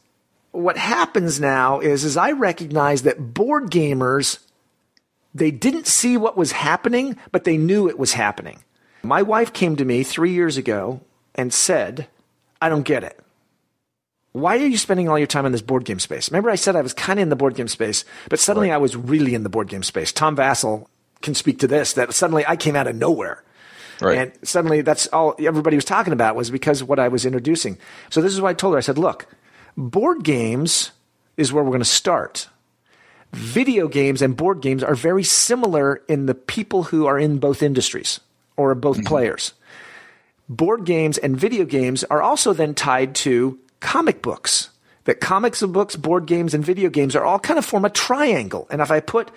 what 0.50 0.76
happens 0.76 1.40
now 1.40 1.80
is, 1.80 2.04
is 2.04 2.16
I 2.16 2.32
recognize 2.32 3.02
that 3.02 3.34
board 3.34 3.70
gamers, 3.70 4.38
they 5.34 5.52
didn't 5.52 5.86
see 5.86 6.16
what 6.16 6.36
was 6.36 6.52
happening, 6.52 7.16
but 7.30 7.44
they 7.44 7.56
knew 7.56 7.88
it 7.88 7.98
was 7.98 8.14
happening. 8.14 8.64
My 9.04 9.22
wife 9.22 9.52
came 9.52 9.76
to 9.76 9.84
me 9.84 10.02
three 10.02 10.32
years 10.32 10.56
ago 10.56 11.00
and 11.36 11.54
said, 11.54 12.08
I 12.60 12.68
don't 12.68 12.82
get 12.82 13.04
it. 13.04 13.20
Why 14.36 14.58
are 14.58 14.66
you 14.66 14.76
spending 14.76 15.08
all 15.08 15.16
your 15.16 15.26
time 15.26 15.46
in 15.46 15.52
this 15.52 15.62
board 15.62 15.86
game 15.86 15.98
space? 15.98 16.30
Remember, 16.30 16.50
I 16.50 16.56
said 16.56 16.76
I 16.76 16.82
was 16.82 16.92
kind 16.92 17.18
of 17.18 17.22
in 17.22 17.30
the 17.30 17.36
board 17.36 17.54
game 17.54 17.68
space, 17.68 18.04
but 18.28 18.38
suddenly 18.38 18.68
right. 18.68 18.74
I 18.74 18.78
was 18.78 18.94
really 18.94 19.34
in 19.34 19.44
the 19.44 19.48
board 19.48 19.66
game 19.66 19.82
space. 19.82 20.12
Tom 20.12 20.36
Vasel 20.36 20.88
can 21.22 21.34
speak 21.34 21.60
to 21.60 21.66
this 21.66 21.94
that 21.94 22.12
suddenly 22.12 22.44
I 22.46 22.54
came 22.56 22.76
out 22.76 22.86
of 22.86 22.94
nowhere. 22.96 23.42
Right. 23.98 24.18
And 24.18 24.32
suddenly 24.46 24.82
that's 24.82 25.06
all 25.06 25.34
everybody 25.38 25.74
was 25.74 25.86
talking 25.86 26.12
about 26.12 26.36
was 26.36 26.50
because 26.50 26.82
of 26.82 26.88
what 26.90 26.98
I 26.98 27.08
was 27.08 27.24
introducing. 27.24 27.78
So 28.10 28.20
this 28.20 28.34
is 28.34 28.42
why 28.42 28.50
I 28.50 28.52
told 28.52 28.74
her 28.74 28.78
I 28.78 28.82
said, 28.82 28.98
look, 28.98 29.26
board 29.74 30.22
games 30.22 30.90
is 31.38 31.50
where 31.50 31.64
we're 31.64 31.70
going 31.70 31.80
to 31.80 31.86
start. 31.86 32.50
Video 33.32 33.88
games 33.88 34.20
and 34.20 34.36
board 34.36 34.60
games 34.60 34.82
are 34.82 34.94
very 34.94 35.24
similar 35.24 36.02
in 36.08 36.26
the 36.26 36.34
people 36.34 36.82
who 36.82 37.06
are 37.06 37.18
in 37.18 37.38
both 37.38 37.62
industries 37.62 38.20
or 38.54 38.74
both 38.74 38.98
mm-hmm. 38.98 39.06
players. 39.06 39.54
Board 40.46 40.84
games 40.84 41.16
and 41.16 41.40
video 41.40 41.64
games 41.64 42.04
are 42.04 42.20
also 42.20 42.52
then 42.52 42.74
tied 42.74 43.14
to 43.14 43.58
comic 43.80 44.22
books. 44.22 44.70
That 45.04 45.20
comics 45.20 45.62
and 45.62 45.72
books, 45.72 45.94
board 45.94 46.26
games, 46.26 46.52
and 46.52 46.64
video 46.64 46.90
games 46.90 47.14
are 47.14 47.24
all 47.24 47.38
kind 47.38 47.58
of 47.58 47.64
form 47.64 47.84
a 47.84 47.90
triangle. 47.90 48.66
And 48.70 48.80
if 48.80 48.90
I 48.90 48.98
put 48.98 49.30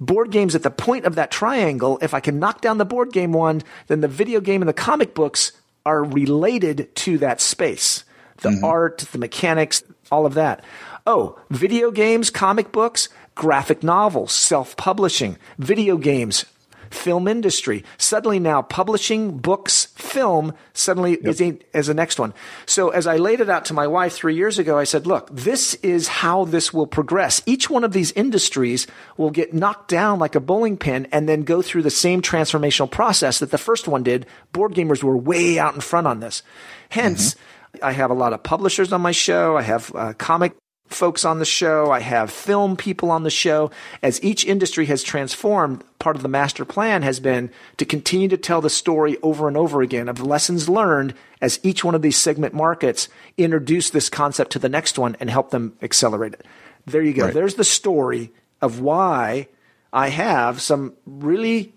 board 0.00 0.30
games 0.30 0.54
at 0.54 0.62
the 0.62 0.70
point 0.70 1.04
of 1.04 1.16
that 1.16 1.30
triangle, 1.30 1.98
if 2.00 2.14
I 2.14 2.20
can 2.20 2.38
knock 2.38 2.62
down 2.62 2.78
the 2.78 2.86
board 2.86 3.12
game 3.12 3.32
one, 3.32 3.62
then 3.86 4.00
the 4.00 4.08
video 4.08 4.40
game 4.40 4.62
and 4.62 4.68
the 4.68 4.72
comic 4.72 5.14
books 5.14 5.52
are 5.84 6.02
related 6.02 6.94
to 6.96 7.18
that 7.18 7.40
space. 7.40 8.04
The 8.38 8.48
mm-hmm. 8.48 8.64
art, 8.64 8.98
the 9.12 9.18
mechanics, 9.18 9.82
all 10.10 10.26
of 10.26 10.34
that. 10.34 10.64
Oh, 11.06 11.38
video 11.50 11.90
games, 11.90 12.30
comic 12.30 12.72
books, 12.72 13.08
graphic 13.34 13.82
novels, 13.82 14.32
self 14.32 14.76
publishing, 14.76 15.36
video 15.58 15.96
games, 15.96 16.46
film 16.90 17.28
industry. 17.28 17.84
Suddenly 17.98 18.38
now 18.38 18.62
publishing 18.62 19.38
books, 19.38 19.86
film 19.96 20.54
suddenly 20.72 21.12
yep. 21.12 21.26
is, 21.26 21.40
a, 21.40 21.58
as 21.72 21.86
the 21.86 21.94
next 21.94 22.18
one. 22.18 22.34
So 22.66 22.90
as 22.90 23.06
I 23.06 23.16
laid 23.16 23.40
it 23.40 23.50
out 23.50 23.64
to 23.66 23.74
my 23.74 23.86
wife 23.86 24.14
three 24.14 24.34
years 24.34 24.58
ago, 24.58 24.78
I 24.78 24.84
said, 24.84 25.06
look, 25.06 25.28
this 25.32 25.74
is 25.74 26.08
how 26.08 26.44
this 26.44 26.72
will 26.72 26.86
progress. 26.86 27.42
Each 27.46 27.68
one 27.68 27.84
of 27.84 27.92
these 27.92 28.12
industries 28.12 28.86
will 29.16 29.30
get 29.30 29.54
knocked 29.54 29.88
down 29.88 30.18
like 30.18 30.34
a 30.34 30.40
bowling 30.40 30.76
pin 30.76 31.06
and 31.12 31.28
then 31.28 31.42
go 31.42 31.62
through 31.62 31.82
the 31.82 31.90
same 31.90 32.22
transformational 32.22 32.90
process 32.90 33.38
that 33.38 33.50
the 33.50 33.58
first 33.58 33.88
one 33.88 34.02
did. 34.02 34.26
Board 34.52 34.74
gamers 34.74 35.02
were 35.02 35.16
way 35.16 35.58
out 35.58 35.74
in 35.74 35.80
front 35.80 36.06
on 36.06 36.20
this. 36.20 36.42
Hence, 36.88 37.34
mm-hmm. 37.34 37.84
I 37.84 37.92
have 37.92 38.10
a 38.10 38.14
lot 38.14 38.32
of 38.32 38.42
publishers 38.42 38.92
on 38.92 39.00
my 39.00 39.12
show. 39.12 39.56
I 39.56 39.62
have 39.62 39.92
uh, 39.94 40.12
comic 40.14 40.54
folks 40.86 41.24
on 41.24 41.38
the 41.38 41.44
show. 41.44 41.90
I 41.90 42.00
have 42.00 42.30
film 42.30 42.76
people 42.76 43.10
on 43.10 43.22
the 43.22 43.30
show. 43.30 43.70
As 44.02 44.22
each 44.22 44.44
industry 44.44 44.86
has 44.86 45.02
transformed, 45.02 45.82
part 45.98 46.16
of 46.16 46.22
the 46.22 46.28
master 46.28 46.64
plan 46.64 47.02
has 47.02 47.20
been 47.20 47.50
to 47.78 47.84
continue 47.84 48.28
to 48.28 48.36
tell 48.36 48.60
the 48.60 48.70
story 48.70 49.16
over 49.22 49.48
and 49.48 49.56
over 49.56 49.82
again 49.82 50.08
of 50.08 50.20
lessons 50.20 50.68
learned 50.68 51.14
as 51.40 51.58
each 51.62 51.84
one 51.84 51.94
of 51.94 52.02
these 52.02 52.16
segment 52.16 52.54
markets 52.54 53.08
introduce 53.36 53.90
this 53.90 54.08
concept 54.08 54.52
to 54.52 54.58
the 54.58 54.68
next 54.68 54.98
one 54.98 55.16
and 55.20 55.30
help 55.30 55.50
them 55.50 55.76
accelerate 55.82 56.34
it. 56.34 56.46
There 56.86 57.02
you 57.02 57.14
go. 57.14 57.24
Right. 57.24 57.34
There's 57.34 57.54
the 57.54 57.64
story 57.64 58.32
of 58.60 58.80
why 58.80 59.48
I 59.92 60.08
have 60.08 60.60
some 60.60 60.94
really 61.06 61.72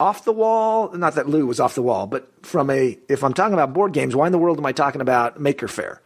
off 0.00 0.24
the 0.24 0.32
wall, 0.32 0.92
not 0.92 1.14
that 1.16 1.28
Lou 1.28 1.46
was 1.46 1.58
off 1.60 1.74
the 1.74 1.82
wall, 1.82 2.06
but 2.06 2.30
from 2.46 2.70
a, 2.70 2.98
if 3.08 3.24
I'm 3.24 3.34
talking 3.34 3.54
about 3.54 3.72
board 3.72 3.92
games, 3.92 4.14
why 4.14 4.26
in 4.26 4.32
the 4.32 4.38
world 4.38 4.58
am 4.58 4.66
I 4.66 4.72
talking 4.72 5.00
about 5.00 5.40
Maker 5.40 5.66
Faire? 5.66 6.00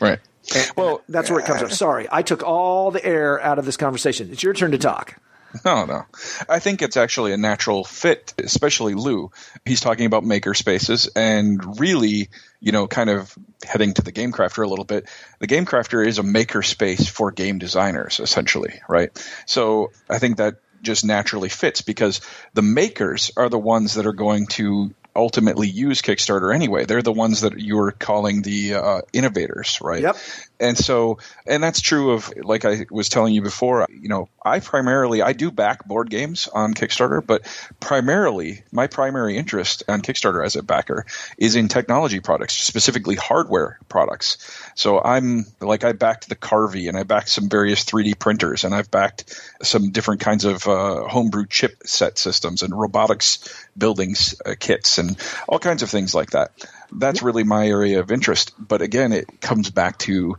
Right. 0.00 0.20
And 0.54 0.72
well, 0.76 1.02
that's 1.08 1.30
where 1.30 1.40
it 1.40 1.46
comes 1.46 1.60
from. 1.60 1.70
Uh, 1.70 1.74
Sorry, 1.74 2.08
I 2.10 2.22
took 2.22 2.42
all 2.42 2.90
the 2.90 3.04
air 3.04 3.40
out 3.40 3.58
of 3.58 3.64
this 3.64 3.76
conversation. 3.76 4.30
It's 4.32 4.42
your 4.42 4.54
turn 4.54 4.72
to 4.72 4.78
talk. 4.78 5.16
No, 5.64 5.84
no. 5.84 6.06
I 6.48 6.58
think 6.60 6.82
it's 6.82 6.96
actually 6.96 7.32
a 7.32 7.36
natural 7.36 7.84
fit, 7.84 8.32
especially 8.38 8.94
Lou. 8.94 9.30
He's 9.64 9.80
talking 9.80 10.06
about 10.06 10.24
maker 10.24 10.54
spaces 10.54 11.08
and 11.14 11.78
really, 11.78 12.30
you 12.60 12.72
know, 12.72 12.86
kind 12.86 13.10
of 13.10 13.36
heading 13.62 13.92
to 13.94 14.02
the 14.02 14.12
game 14.12 14.32
crafter 14.32 14.64
a 14.64 14.68
little 14.68 14.84
bit. 14.84 15.08
The 15.40 15.46
game 15.46 15.66
crafter 15.66 16.06
is 16.06 16.18
a 16.18 16.22
maker 16.22 16.62
space 16.62 17.06
for 17.08 17.30
game 17.30 17.58
designers, 17.58 18.18
essentially, 18.18 18.80
right? 18.88 19.10
So 19.46 19.92
I 20.08 20.18
think 20.18 20.38
that 20.38 20.56
just 20.80 21.04
naturally 21.04 21.48
fits 21.48 21.82
because 21.82 22.20
the 22.54 22.62
makers 22.62 23.30
are 23.36 23.48
the 23.48 23.58
ones 23.58 23.94
that 23.94 24.06
are 24.06 24.12
going 24.12 24.46
to 24.48 24.94
ultimately 25.14 25.68
use 25.68 26.02
Kickstarter 26.02 26.54
anyway. 26.54 26.84
They're 26.84 27.02
the 27.02 27.12
ones 27.12 27.42
that 27.42 27.58
you 27.58 27.76
were 27.76 27.92
calling 27.92 28.42
the 28.42 28.74
uh, 28.74 29.00
innovators, 29.12 29.78
right? 29.82 30.02
Yep. 30.02 30.16
And 30.62 30.78
so, 30.78 31.18
and 31.44 31.62
that's 31.62 31.80
true 31.80 32.12
of, 32.12 32.32
like 32.36 32.64
I 32.64 32.86
was 32.90 33.08
telling 33.08 33.34
you 33.34 33.42
before, 33.42 33.86
you 33.90 34.08
know, 34.08 34.28
I 34.44 34.60
primarily, 34.60 35.20
I 35.20 35.32
do 35.32 35.50
back 35.50 35.86
board 35.86 36.08
games 36.08 36.48
on 36.48 36.72
Kickstarter, 36.72 37.24
but 37.24 37.42
primarily, 37.80 38.62
my 38.70 38.86
primary 38.86 39.36
interest 39.36 39.82
on 39.88 40.02
Kickstarter 40.02 40.44
as 40.44 40.54
a 40.54 40.62
backer 40.62 41.04
is 41.36 41.56
in 41.56 41.66
technology 41.66 42.20
products, 42.20 42.54
specifically 42.56 43.16
hardware 43.16 43.80
products. 43.88 44.38
So 44.76 45.02
I'm, 45.02 45.46
like, 45.60 45.82
I 45.82 45.92
backed 45.92 46.28
the 46.28 46.36
Carvey 46.36 46.88
and 46.88 46.96
I 46.96 47.02
backed 47.02 47.28
some 47.28 47.48
various 47.48 47.84
3D 47.84 48.18
printers 48.18 48.62
and 48.62 48.72
I've 48.72 48.90
backed 48.90 49.34
some 49.62 49.90
different 49.90 50.20
kinds 50.20 50.44
of 50.44 50.68
uh, 50.68 51.08
homebrew 51.08 51.46
chip 51.46 51.82
set 51.84 52.18
systems 52.18 52.62
and 52.62 52.78
robotics 52.78 53.66
buildings 53.76 54.40
uh, 54.46 54.54
kits 54.58 54.98
and 54.98 55.16
all 55.48 55.58
kinds 55.58 55.82
of 55.82 55.90
things 55.90 56.14
like 56.14 56.30
that. 56.30 56.52
That's 56.94 57.22
really 57.22 57.44
my 57.44 57.66
area 57.66 58.00
of 58.00 58.12
interest. 58.12 58.54
But 58.58 58.82
again, 58.82 59.12
it 59.12 59.40
comes 59.40 59.70
back 59.70 59.98
to 60.00 60.36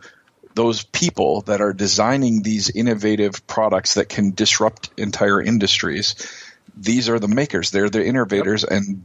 those 0.55 0.83
people 0.83 1.41
that 1.41 1.61
are 1.61 1.73
designing 1.73 2.41
these 2.41 2.69
innovative 2.69 3.45
products 3.47 3.95
that 3.95 4.09
can 4.09 4.31
disrupt 4.31 4.89
entire 4.97 5.41
industries. 5.41 6.15
These 6.75 7.09
are 7.09 7.19
the 7.19 7.27
makers. 7.27 7.71
They're 7.71 7.89
the 7.89 8.05
innovators, 8.05 8.63
yep. 8.63 8.71
and 8.71 9.03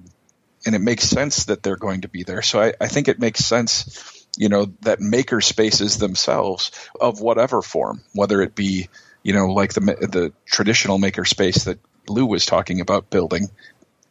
and 0.67 0.75
it 0.75 0.81
makes 0.81 1.05
sense 1.05 1.47
that 1.47 1.62
they're 1.62 1.76
going 1.76 2.02
to 2.02 2.09
be 2.09 2.25
there. 2.25 2.43
So 2.43 2.61
I, 2.61 2.75
I 2.81 2.88
think 2.88 3.09
it 3.09 3.21
makes 3.21 3.45
sense, 3.45 4.26
you 4.37 4.49
know, 4.49 4.67
that 4.81 5.00
maker 5.00 5.40
spaces 5.40 5.99
themselves 5.99 6.73
of 7.00 7.21
whatever 7.21 7.62
form, 7.62 8.02
whether 8.12 8.43
it 8.43 8.55
be, 8.55 8.88
you 9.23 9.33
know, 9.33 9.47
like 9.47 9.73
the 9.73 9.81
the 9.81 10.33
traditional 10.47 10.99
maker 10.99 11.25
space 11.25 11.64
that 11.64 11.78
Lou 12.09 12.26
was 12.26 12.47
talking 12.47 12.81
about 12.81 13.11
building, 13.11 13.49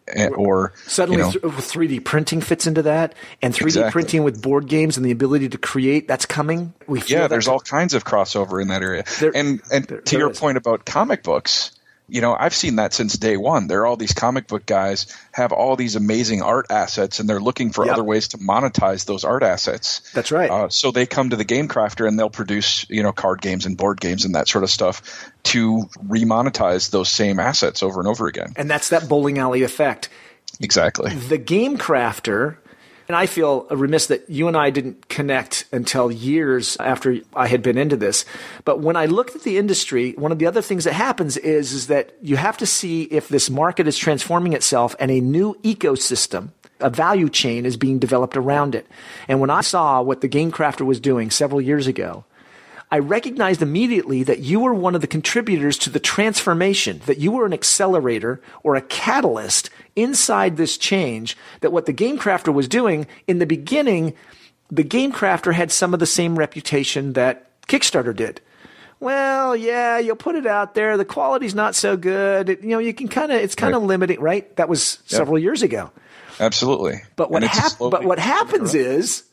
Eh, 0.09 0.27
or 0.29 0.71
suddenly 0.85 1.17
you 1.17 1.39
know, 1.41 1.49
3D 1.49 2.03
printing 2.03 2.39
fits 2.39 2.65
into 2.65 2.81
that, 2.83 3.13
and 3.41 3.53
3D 3.53 3.63
exactly. 3.63 3.91
printing 3.91 4.23
with 4.23 4.41
board 4.41 4.67
games 4.67 4.95
and 4.95 5.05
the 5.05 5.11
ability 5.11 5.49
to 5.49 5.57
create 5.57 6.07
that's 6.07 6.25
coming. 6.25 6.73
We 6.87 7.01
yeah, 7.07 7.27
there's 7.27 7.49
all 7.49 7.59
kinds 7.59 7.93
of 7.93 8.05
crossover 8.05 8.61
in 8.61 8.69
that 8.69 8.81
area. 8.81 9.03
There, 9.19 9.35
and 9.35 9.61
and 9.69 9.85
there, 9.85 10.01
to 10.01 10.17
your 10.17 10.31
is. 10.31 10.39
point 10.39 10.57
about 10.57 10.85
comic 10.85 11.23
books, 11.23 11.71
you 12.09 12.21
know, 12.21 12.35
I've 12.37 12.55
seen 12.55 12.77
that 12.77 12.93
since 12.93 13.17
day 13.17 13.35
one. 13.35 13.67
There 13.67 13.81
are 13.81 13.85
all 13.85 13.97
these 13.97 14.13
comic 14.13 14.47
book 14.47 14.65
guys 14.65 15.13
have 15.33 15.51
all 15.51 15.75
these 15.75 15.95
amazing 15.95 16.41
art 16.41 16.67
assets, 16.69 17.19
and 17.19 17.27
they're 17.27 17.41
looking 17.41 17.71
for 17.71 17.85
yep. 17.85 17.93
other 17.93 18.03
ways 18.03 18.29
to 18.29 18.37
monetize 18.37 19.05
those 19.05 19.25
art 19.25 19.43
assets. 19.43 20.09
That's 20.13 20.31
right. 20.31 20.49
Uh, 20.49 20.69
so 20.69 20.91
they 20.91 21.05
come 21.05 21.31
to 21.31 21.35
the 21.35 21.43
Game 21.43 21.67
Crafter 21.67 22.07
and 22.07 22.17
they'll 22.17 22.29
produce, 22.29 22.89
you 22.89 23.03
know, 23.03 23.11
card 23.11 23.41
games 23.41 23.65
and 23.65 23.77
board 23.77 23.99
games 23.99 24.23
and 24.23 24.35
that 24.35 24.47
sort 24.47 24.63
of 24.63 24.69
stuff 24.69 25.31
to 25.43 25.89
remonetize 26.07 26.91
those 26.91 27.09
same 27.09 27.39
assets 27.39 27.83
over 27.83 27.99
and 27.99 28.07
over 28.07 28.27
again. 28.27 28.53
And 28.55 28.69
that's 28.69 28.89
that 28.89 29.09
bowling 29.09 29.37
alley 29.37 29.63
effect. 29.63 30.09
Exactly. 30.61 31.13
The 31.13 31.37
Game 31.37 31.77
Crafter 31.77 32.57
and 33.07 33.15
I 33.15 33.25
feel 33.25 33.65
remiss 33.71 34.07
that 34.07 34.29
you 34.29 34.47
and 34.47 34.57
I 34.57 34.69
didn't 34.69 35.09
connect 35.09 35.65
until 35.71 36.11
years 36.11 36.77
after 36.77 37.19
I 37.33 37.47
had 37.47 37.61
been 37.61 37.77
into 37.77 37.95
this. 37.95 38.25
But 38.65 38.81
when 38.81 38.95
I 38.95 39.05
looked 39.05 39.35
at 39.35 39.43
the 39.43 39.57
industry, 39.57 40.13
one 40.13 40.31
of 40.31 40.39
the 40.39 40.45
other 40.45 40.61
things 40.61 40.83
that 40.83 40.93
happens 40.93 41.37
is, 41.37 41.71
is 41.71 41.87
that 41.87 42.13
you 42.21 42.35
have 42.35 42.57
to 42.57 42.65
see 42.65 43.03
if 43.03 43.29
this 43.29 43.49
market 43.49 43.87
is 43.87 43.97
transforming 43.97 44.53
itself 44.53 44.95
and 44.99 45.11
a 45.11 45.21
new 45.21 45.55
ecosystem 45.63 46.49
a 46.79 46.89
value 46.89 47.29
chain 47.29 47.65
is 47.65 47.77
being 47.77 47.99
developed 47.99 48.37
around 48.37 48.75
it. 48.75 48.85
And 49.27 49.39
when 49.39 49.49
I 49.49 49.61
saw 49.61 50.01
what 50.01 50.21
the 50.21 50.27
Game 50.27 50.51
Crafter 50.51 50.85
was 50.85 50.99
doing 50.99 51.31
several 51.31 51.61
years 51.61 51.87
ago, 51.87 52.23
I 52.89 52.99
recognized 52.99 53.61
immediately 53.61 54.23
that 54.23 54.39
you 54.39 54.61
were 54.61 54.73
one 54.73 54.95
of 54.95 55.01
the 55.01 55.07
contributors 55.07 55.77
to 55.79 55.89
the 55.89 55.99
transformation, 55.99 57.01
that 57.05 57.17
you 57.17 57.31
were 57.33 57.45
an 57.45 57.53
accelerator 57.53 58.41
or 58.63 58.75
a 58.75 58.81
catalyst 58.81 59.69
inside 59.95 60.55
this 60.55 60.77
change, 60.77 61.35
that 61.59 61.73
what 61.73 61.85
the 61.85 61.91
Game 61.91 62.17
Crafter 62.17 62.53
was 62.53 62.69
doing 62.69 63.05
in 63.27 63.39
the 63.39 63.45
beginning, 63.45 64.13
the 64.71 64.83
Game 64.83 65.11
Crafter 65.11 65.53
had 65.53 65.69
some 65.69 65.93
of 65.93 65.99
the 65.99 66.05
same 66.05 66.39
reputation 66.39 67.13
that 67.13 67.49
Kickstarter 67.67 68.15
did. 68.15 68.39
Well, 69.01 69.55
yeah, 69.55 69.99
you'll 69.99 70.15
put 70.15 70.35
it 70.35 70.47
out 70.47 70.73
there. 70.73 70.95
The 70.95 71.05
quality's 71.05 71.53
not 71.53 71.75
so 71.75 71.97
good. 71.97 72.49
It, 72.49 72.61
you 72.63 72.69
know, 72.69 72.79
you 72.79 72.93
can 72.93 73.09
kind 73.09 73.33
of, 73.33 73.41
it's 73.41 73.53
kind 73.53 73.75
of 73.75 73.81
right. 73.81 73.87
limiting, 73.89 74.21
right? 74.21 74.55
That 74.55 74.69
was 74.69 74.99
yep. 75.03 75.09
several 75.09 75.37
years 75.37 75.61
ago. 75.61 75.91
Absolutely. 76.39 77.01
But 77.17 77.31
what, 77.31 77.43
hap- 77.43 77.77
but 77.79 78.05
what 78.05 78.17
happens 78.17 78.73
is 78.73 79.23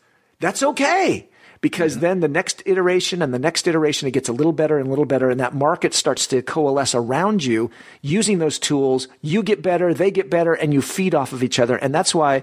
that's 0.40 0.62
okay 0.62 1.28
because 1.64 2.00
then 2.00 2.20
the 2.20 2.28
next 2.28 2.62
iteration 2.66 3.22
and 3.22 3.32
the 3.32 3.38
next 3.38 3.66
iteration, 3.66 4.06
it 4.06 4.10
gets 4.10 4.28
a 4.28 4.34
little 4.34 4.52
better 4.52 4.76
and 4.76 4.86
a 4.86 4.90
little 4.90 5.06
better. 5.06 5.30
And 5.30 5.40
that 5.40 5.54
market 5.54 5.94
starts 5.94 6.26
to 6.26 6.42
coalesce 6.42 6.94
around 6.94 7.42
you 7.42 7.70
using 8.02 8.38
those 8.38 8.58
tools. 8.58 9.08
You 9.22 9.42
get 9.42 9.62
better, 9.62 9.94
they 9.94 10.10
get 10.10 10.28
better, 10.28 10.52
and 10.52 10.74
you 10.74 10.82
feed 10.82 11.14
off 11.14 11.32
of 11.32 11.42
each 11.42 11.58
other. 11.58 11.76
And 11.76 11.94
that's 11.94 12.14
why 12.14 12.42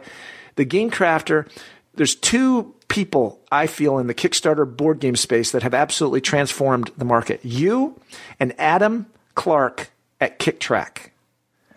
the 0.56 0.66
game 0.66 0.90
crafter, 0.90 1.48
there's 1.94 2.16
two 2.16 2.74
people 2.88 3.40
I 3.52 3.68
feel 3.68 4.00
in 4.00 4.08
the 4.08 4.16
Kickstarter 4.16 4.66
board 4.66 5.00
game 5.00 5.16
space 5.16 5.52
that 5.52 5.62
have 5.62 5.76
absolutely 5.76 6.22
transformed 6.22 6.90
the 6.98 7.06
market. 7.06 7.42
You 7.44 8.00
and 8.40 8.60
Adam 8.60 9.06
Clark 9.36 9.92
at 10.20 10.40
Kicktraq. 10.40 11.12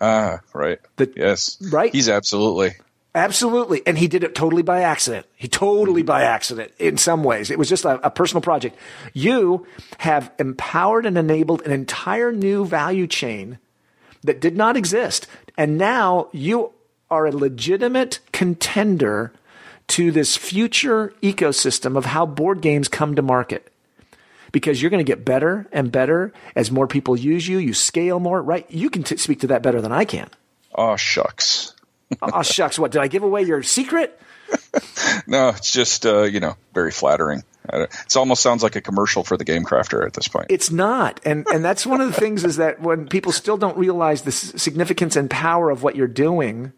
Ah, 0.01 0.39
right. 0.51 0.79
The- 0.95 1.13
yes. 1.15 1.61
right? 1.71 1.93
He's 1.93 2.09
absolutely. 2.09 2.71
Absolutely. 3.15 3.81
And 3.87 3.97
he 3.97 4.09
did 4.09 4.25
it 4.25 4.35
totally 4.35 4.61
by 4.61 4.81
accident. 4.81 5.25
He 5.37 5.47
totally 5.47 6.01
mm-hmm. 6.01 6.07
by 6.07 6.23
accident 6.23 6.73
in 6.77 6.97
some 6.97 7.23
ways. 7.23 7.49
It 7.49 7.57
was 7.57 7.69
just 7.69 7.85
a, 7.85 8.05
a, 8.05 8.11
personal 8.11 8.41
project. 8.41 8.77
You 9.13 9.65
have 9.99 10.31
empowered 10.37 11.05
and 11.05 11.17
enabled 11.17 11.61
an 11.61 11.71
entire 11.71 12.33
new 12.33 12.65
value 12.65 13.07
chain 13.07 13.57
that 14.23 14.41
did 14.41 14.57
not 14.57 14.75
exist. 14.75 15.27
And 15.57 15.77
now 15.77 16.27
you 16.33 16.73
are 17.09 17.25
a 17.25 17.31
legitimate 17.31 18.19
contender 18.33 19.31
to 19.87 20.11
this 20.11 20.35
future 20.35 21.13
ecosystem 21.21 21.95
of 21.95 22.05
how 22.05 22.25
board 22.25 22.59
games 22.59 22.89
come 22.89 23.15
to 23.15 23.21
market. 23.21 23.71
Because 24.51 24.81
you're 24.81 24.91
going 24.91 25.05
to 25.05 25.09
get 25.09 25.23
better 25.23 25.67
and 25.71 25.91
better 25.91 26.33
as 26.55 26.69
more 26.69 26.87
people 26.87 27.15
use 27.15 27.47
you, 27.47 27.59
you 27.59 27.73
scale 27.73 28.19
more, 28.19 28.41
right? 28.41 28.69
You 28.69 28.89
can 28.89 29.03
t- 29.03 29.17
speak 29.17 29.41
to 29.41 29.47
that 29.47 29.63
better 29.63 29.79
than 29.79 29.91
I 29.93 30.03
can. 30.03 30.29
Oh, 30.73 30.97
shucks. 30.97 31.74
Oh, 32.21 32.41
shucks. 32.41 32.79
What? 32.79 32.91
Did 32.91 33.01
I 33.01 33.07
give 33.07 33.23
away 33.23 33.43
your 33.43 33.63
secret? 33.63 34.19
no, 35.27 35.49
it's 35.49 35.71
just, 35.71 36.05
uh, 36.05 36.23
you 36.23 36.39
know, 36.39 36.55
very 36.73 36.91
flattering. 36.91 37.43
It 37.73 38.15
almost 38.15 38.43
sounds 38.43 38.61
like 38.61 38.75
a 38.75 38.81
commercial 38.81 39.23
for 39.23 39.37
the 39.37 39.43
Game 39.43 39.63
Crafter 39.63 40.05
at 40.05 40.13
this 40.13 40.27
point. 40.27 40.47
It's 40.49 40.69
not, 40.69 41.19
and 41.25 41.47
and 41.51 41.65
that's 41.65 41.83
one 41.85 41.99
of 41.99 42.07
the 42.07 42.19
things 42.19 42.43
is 42.43 42.57
that 42.57 42.79
when 42.79 43.07
people 43.07 43.31
still 43.31 43.57
don't 43.57 43.77
realize 43.77 44.21
the 44.21 44.31
significance 44.31 45.15
and 45.15 45.29
power 45.29 45.71
of 45.71 45.81
what 45.81 45.95
you're 45.95 46.07
doing, 46.07 46.73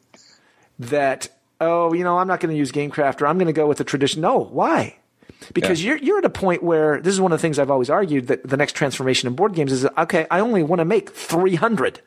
that 0.79 1.27
oh, 1.59 1.93
you 1.93 2.03
know, 2.03 2.17
I'm 2.17 2.27
not 2.27 2.39
going 2.39 2.53
to 2.53 2.57
use 2.57 2.71
Game 2.71 2.91
Crafter. 2.91 3.27
I'm 3.27 3.37
going 3.37 3.47
to 3.47 3.53
go 3.53 3.67
with 3.67 3.79
the 3.79 3.83
tradition. 3.83 4.21
No, 4.21 4.39
why? 4.39 4.97
Because 5.53 5.83
yeah. 5.83 5.89
you're 5.89 5.97
you're 5.97 6.17
at 6.19 6.25
a 6.25 6.29
point 6.29 6.63
where 6.63 7.01
this 7.01 7.13
is 7.13 7.21
one 7.21 7.31
of 7.31 7.39
the 7.39 7.41
things 7.41 7.59
I've 7.59 7.71
always 7.71 7.89
argued 7.89 8.27
that 8.27 8.47
the 8.47 8.57
next 8.57 8.73
transformation 8.73 9.27
in 9.27 9.35
board 9.35 9.53
games 9.53 9.71
is 9.71 9.85
okay. 9.97 10.25
I 10.31 10.39
only 10.39 10.63
want 10.63 10.79
to 10.79 10.85
make 10.85 11.11
300. 11.11 12.01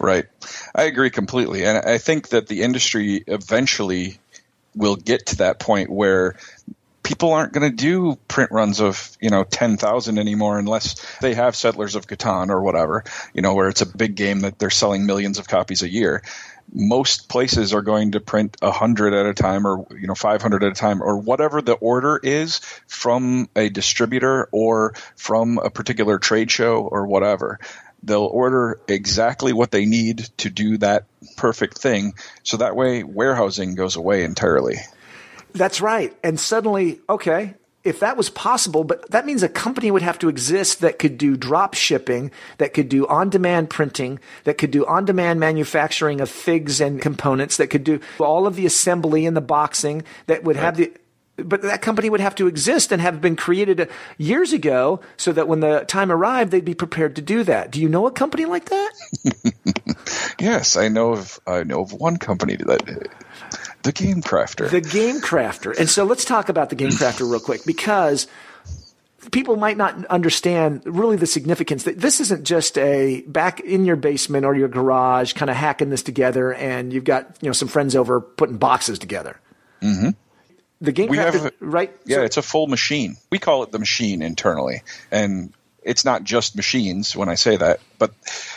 Right. 0.00 0.26
I 0.74 0.84
agree 0.84 1.10
completely. 1.10 1.64
And 1.64 1.78
I 1.78 1.98
think 1.98 2.28
that 2.28 2.46
the 2.46 2.62
industry 2.62 3.24
eventually 3.26 4.18
will 4.74 4.96
get 4.96 5.26
to 5.26 5.36
that 5.36 5.58
point 5.58 5.90
where 5.90 6.36
people 7.02 7.32
aren't 7.32 7.52
going 7.54 7.68
to 7.68 7.74
do 7.74 8.16
print 8.28 8.52
runs 8.52 8.80
of, 8.80 9.16
you 9.20 9.30
know, 9.30 9.42
10,000 9.42 10.18
anymore 10.18 10.58
unless 10.58 11.18
they 11.20 11.34
have 11.34 11.56
Settlers 11.56 11.94
of 11.94 12.06
Catan 12.06 12.50
or 12.50 12.62
whatever, 12.62 13.02
you 13.32 13.42
know, 13.42 13.54
where 13.54 13.68
it's 13.68 13.80
a 13.80 13.86
big 13.86 14.14
game 14.14 14.40
that 14.40 14.58
they're 14.58 14.70
selling 14.70 15.06
millions 15.06 15.38
of 15.38 15.48
copies 15.48 15.82
a 15.82 15.88
year. 15.88 16.22
Most 16.70 17.30
places 17.30 17.72
are 17.72 17.80
going 17.80 18.12
to 18.12 18.20
print 18.20 18.58
100 18.60 19.14
at 19.14 19.24
a 19.24 19.32
time 19.32 19.66
or, 19.66 19.86
you 19.98 20.06
know, 20.06 20.14
500 20.14 20.62
at 20.62 20.72
a 20.72 20.74
time 20.74 21.02
or 21.02 21.16
whatever 21.16 21.62
the 21.62 21.72
order 21.72 22.20
is 22.22 22.58
from 22.86 23.48
a 23.56 23.70
distributor 23.70 24.50
or 24.52 24.92
from 25.16 25.56
a 25.56 25.70
particular 25.70 26.18
trade 26.18 26.50
show 26.50 26.82
or 26.82 27.06
whatever 27.06 27.58
they'll 28.02 28.22
order 28.22 28.80
exactly 28.88 29.52
what 29.52 29.70
they 29.70 29.84
need 29.84 30.28
to 30.38 30.50
do 30.50 30.78
that 30.78 31.04
perfect 31.36 31.78
thing. 31.78 32.14
So 32.42 32.56
that 32.58 32.76
way, 32.76 33.02
warehousing 33.02 33.74
goes 33.74 33.96
away 33.96 34.24
entirely. 34.24 34.76
That's 35.52 35.80
right. 35.80 36.16
And 36.22 36.38
suddenly, 36.38 37.00
okay, 37.08 37.54
if 37.84 38.00
that 38.00 38.16
was 38.16 38.28
possible, 38.28 38.84
but 38.84 39.10
that 39.10 39.24
means 39.24 39.42
a 39.42 39.48
company 39.48 39.90
would 39.90 40.02
have 40.02 40.18
to 40.18 40.28
exist 40.28 40.80
that 40.80 40.98
could 40.98 41.16
do 41.16 41.36
drop 41.36 41.74
shipping, 41.74 42.30
that 42.58 42.74
could 42.74 42.88
do 42.88 43.06
on 43.06 43.30
demand 43.30 43.70
printing, 43.70 44.18
that 44.44 44.58
could 44.58 44.70
do 44.70 44.84
on 44.86 45.04
demand 45.04 45.40
manufacturing 45.40 46.20
of 46.20 46.28
figs 46.28 46.80
and 46.80 47.00
components, 47.00 47.56
that 47.56 47.68
could 47.68 47.84
do 47.84 48.00
all 48.18 48.46
of 48.46 48.56
the 48.56 48.66
assembly 48.66 49.26
and 49.26 49.36
the 49.36 49.40
boxing, 49.40 50.02
that 50.26 50.44
would 50.44 50.56
right. 50.56 50.64
have 50.64 50.76
the 50.76 50.92
but 51.38 51.62
that 51.62 51.82
company 51.82 52.10
would 52.10 52.20
have 52.20 52.34
to 52.36 52.46
exist 52.46 52.92
and 52.92 53.00
have 53.00 53.20
been 53.20 53.36
created 53.36 53.88
years 54.16 54.52
ago 54.52 55.00
so 55.16 55.32
that 55.32 55.48
when 55.48 55.60
the 55.60 55.84
time 55.86 56.10
arrived 56.10 56.50
they'd 56.50 56.64
be 56.64 56.74
prepared 56.74 57.16
to 57.16 57.22
do 57.22 57.42
that. 57.44 57.70
Do 57.70 57.80
you 57.80 57.88
know 57.88 58.06
a 58.06 58.10
company 58.10 58.44
like 58.44 58.66
that? 58.66 58.92
Yes 60.40 60.76
i 60.76 60.88
know 60.88 61.12
of 61.12 61.40
i 61.46 61.64
know 61.64 61.82
of 61.82 61.92
one 61.92 62.16
company 62.16 62.56
that 62.56 63.08
the 63.82 63.92
game 63.92 64.22
crafter. 64.22 64.68
The 64.70 64.80
game 64.80 65.20
crafter. 65.20 65.76
And 65.78 65.88
so 65.88 66.04
let's 66.04 66.24
talk 66.24 66.48
about 66.48 66.70
the 66.70 66.76
game 66.76 66.90
crafter 66.90 67.30
real 67.30 67.40
quick 67.40 67.64
because 67.64 68.26
people 69.30 69.56
might 69.56 69.76
not 69.76 70.04
understand 70.06 70.82
really 70.84 71.16
the 71.16 71.26
significance. 71.26 71.84
That 71.84 71.98
this 71.98 72.20
isn't 72.20 72.44
just 72.44 72.76
a 72.78 73.22
back 73.22 73.60
in 73.60 73.84
your 73.84 73.96
basement 73.96 74.44
or 74.44 74.54
your 74.54 74.68
garage 74.68 75.32
kind 75.32 75.50
of 75.50 75.56
hacking 75.56 75.90
this 75.90 76.02
together 76.02 76.52
and 76.54 76.92
you've 76.92 77.04
got 77.04 77.36
you 77.40 77.48
know 77.48 77.52
some 77.52 77.68
friends 77.68 77.94
over 77.94 78.20
putting 78.20 78.58
boxes 78.58 78.98
together. 78.98 79.40
Mm-hmm 79.80 80.10
the 80.80 80.92
game 80.92 81.08
we 81.08 81.16
have, 81.16 81.52
right? 81.60 81.92
Yeah, 82.04 82.18
so, 82.18 82.22
it's 82.22 82.36
a 82.36 82.42
full 82.42 82.66
machine. 82.66 83.16
We 83.30 83.38
call 83.38 83.62
it 83.62 83.72
the 83.72 83.78
machine 83.78 84.22
internally, 84.22 84.82
and 85.10 85.52
it's 85.82 86.04
not 86.04 86.24
just 86.24 86.54
machines 86.54 87.16
when 87.16 87.28
I 87.28 87.34
say 87.34 87.56
that, 87.56 87.80
but 87.98 88.12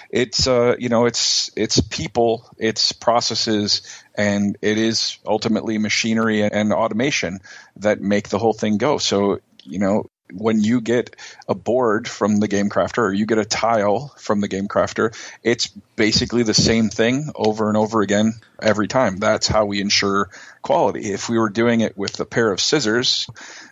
it's 0.10 0.48
uh, 0.48 0.76
you 0.78 0.90
know 0.90 1.06
it's 1.06 1.50
it's 1.56 1.80
people, 1.82 2.46
it's 2.58 2.92
processes, 2.92 3.82
and 4.16 4.58
it 4.62 4.78
is 4.78 5.18
ultimately 5.26 5.78
machinery 5.78 6.44
and 6.44 6.74
automation 6.74 7.40
that 7.78 8.02
make 8.02 8.30
the 8.30 8.38
whole 8.38 8.54
thing 8.54 8.78
go. 8.78 8.98
So 8.98 9.40
you 9.64 9.80
know 9.80 10.06
when 10.34 10.62
you 10.62 10.82
get 10.82 11.16
a 11.48 11.56
board 11.56 12.08
from 12.08 12.38
the 12.38 12.48
game 12.48 12.70
crafter 12.70 13.00
or 13.00 13.14
you 13.14 13.26
get 13.26 13.38
a 13.38 13.46
tile 13.46 14.14
from 14.18 14.42
the 14.42 14.48
game 14.48 14.68
crafter 14.68 15.16
it's 15.44 15.68
basically 15.96 16.44
the 16.44 16.54
same 16.54 16.90
thing 16.90 17.32
over 17.36 17.68
and 17.68 17.78
over 17.78 18.02
again 18.02 18.34
every 18.62 18.88
time. 18.88 19.18
That's 19.18 19.48
how 19.48 19.66
we 19.66 19.82
ensure 19.82 20.30
quality. 20.62 21.12
If 21.12 21.30
we 21.30 21.38
were 21.38 21.50
doing 21.50 21.82
it 21.82 21.98
with 21.98 22.20
a 22.20 22.26
pair 22.26 22.52
of 22.52 22.62
scissors 22.62 23.28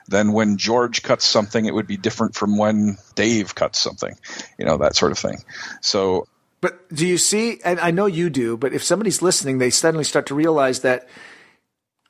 then 0.07 0.33
when 0.33 0.57
george 0.57 1.03
cuts 1.03 1.25
something 1.25 1.65
it 1.65 1.73
would 1.73 1.87
be 1.87 1.97
different 1.97 2.35
from 2.35 2.57
when 2.57 2.97
dave 3.15 3.53
cuts 3.55 3.79
something 3.79 4.15
you 4.57 4.65
know 4.65 4.77
that 4.77 4.95
sort 4.95 5.11
of 5.11 5.19
thing. 5.19 5.43
So 5.81 6.27
but 6.61 6.93
do 6.93 7.07
you 7.07 7.17
see 7.17 7.59
and 7.63 7.79
i 7.79 7.91
know 7.91 8.05
you 8.05 8.29
do 8.29 8.57
but 8.57 8.73
if 8.73 8.83
somebody's 8.83 9.21
listening 9.21 9.59
they 9.59 9.69
suddenly 9.69 10.03
start 10.03 10.25
to 10.25 10.35
realize 10.35 10.81
that 10.81 11.07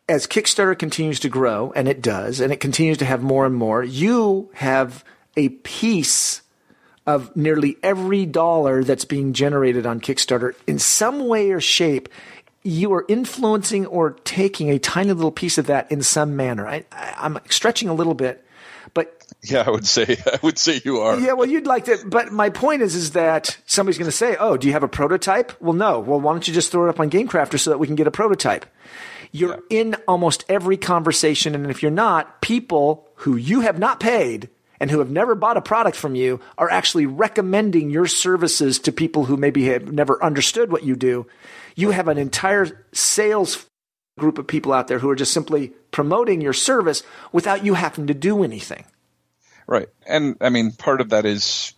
as 0.10 0.26
Kickstarter 0.26 0.78
continues 0.78 1.19
to 1.22 1.30
grow, 1.30 1.72
and 1.76 1.88
it 1.88 2.02
does, 2.02 2.39
and 2.41 2.52
it 2.52 2.60
continues 2.60 2.98
to 2.98 3.06
have 3.06 3.22
more 3.22 3.45
and 3.45 3.56
more, 3.56 3.84
you 3.84 4.50
have 4.56 5.06
a 5.38 5.50
piece 5.50 6.41
of 7.06 7.36
nearly 7.36 7.78
every 7.84 8.26
dollar 8.26 8.84
that's 8.84 9.06
being 9.06 9.34
generated 9.34 9.86
on 9.86 10.02
Kickstarter 10.02 10.56
in 10.67 10.80
some 10.80 11.28
way 11.28 11.52
or 11.52 11.62
shape. 11.62 12.10
You 12.63 12.91
are 12.93 13.06
influencing 13.08 13.86
or 13.86 14.12
taking 14.26 14.69
a 14.69 14.80
tiny 14.80 15.13
little 15.13 15.32
piece 15.32 15.58
of 15.58 15.67
that 15.67 15.91
in 15.91 16.02
some 16.02 16.36
manner. 16.36 16.67
I, 16.67 16.84
am 16.91 17.39
stretching 17.50 17.88
a 17.88 17.93
little 17.93 18.15
bit, 18.15 18.43
but 18.93 19.15
yeah, 19.43 19.63
I 19.65 19.69
would 19.69 19.88
say 19.88 20.17
I 20.26 20.39
would 20.41 20.58
say 20.58 20.82
you 20.84 21.00
are. 21.00 21.19
Yeah, 21.19 21.34
well, 21.34 21.48
you'd 21.48 21.67
like 21.67 21.86
to, 21.86 21.98
but 22.06 22.32
my 22.32 22.50
point 22.50 22.82
is, 22.82 22.95
is 22.95 23.12
that 23.12 23.58
somebody's 23.65 23.98
going 23.98 24.12
to 24.12 24.15
say, 24.15 24.36
"Oh, 24.39 24.58
do 24.58 24.67
you 24.67 24.74
have 24.74 24.84
a 24.84 24.88
prototype?" 24.88 25.54
Well, 25.62 25.74
no. 25.74 26.00
Well, 26.00 26.19
why 26.19 26.34
don't 26.34 26.48
you 26.48 26.54
just 26.54 26.72
throw 26.72 26.88
it 26.88 26.89
up 26.89 27.00
on 27.00 27.10
GameCrafter 27.10 27.60
so 27.60 27.69
that 27.69 27.78
we 27.78 27.88
can 27.88 27.95
get 27.95 28.08
a 28.08 28.12
prototype? 28.12 28.65
You're 29.31 29.61
yeah. 29.69 29.79
in 29.81 29.95
almost 30.07 30.45
every 30.49 30.77
conversation. 30.77 31.55
And 31.55 31.69
if 31.69 31.81
you're 31.81 31.91
not, 31.91 32.41
people 32.41 33.07
who 33.15 33.35
you 33.35 33.61
have 33.61 33.77
not 33.77 33.99
paid 33.99 34.49
and 34.79 34.89
who 34.89 34.99
have 34.99 35.09
never 35.09 35.35
bought 35.35 35.57
a 35.57 35.61
product 35.61 35.97
from 35.97 36.15
you 36.15 36.39
are 36.57 36.69
actually 36.69 37.05
recommending 37.05 37.89
your 37.89 38.07
services 38.07 38.79
to 38.79 38.91
people 38.91 39.25
who 39.25 39.37
maybe 39.37 39.65
have 39.65 39.91
never 39.91 40.23
understood 40.23 40.71
what 40.71 40.83
you 40.83 40.95
do. 40.95 41.27
You 41.75 41.91
have 41.91 42.07
an 42.07 42.17
entire 42.17 42.85
sales 42.93 43.65
group 44.17 44.37
of 44.37 44.47
people 44.47 44.73
out 44.73 44.87
there 44.87 44.99
who 44.99 45.09
are 45.09 45.15
just 45.15 45.33
simply 45.33 45.69
promoting 45.91 46.41
your 46.41 46.53
service 46.53 47.03
without 47.31 47.65
you 47.65 47.73
having 47.73 48.07
to 48.07 48.13
do 48.13 48.43
anything. 48.43 48.85
Right. 49.67 49.89
And 50.07 50.37
I 50.41 50.49
mean, 50.49 50.71
part 50.71 51.01
of 51.01 51.09
that 51.09 51.25
is 51.25 51.73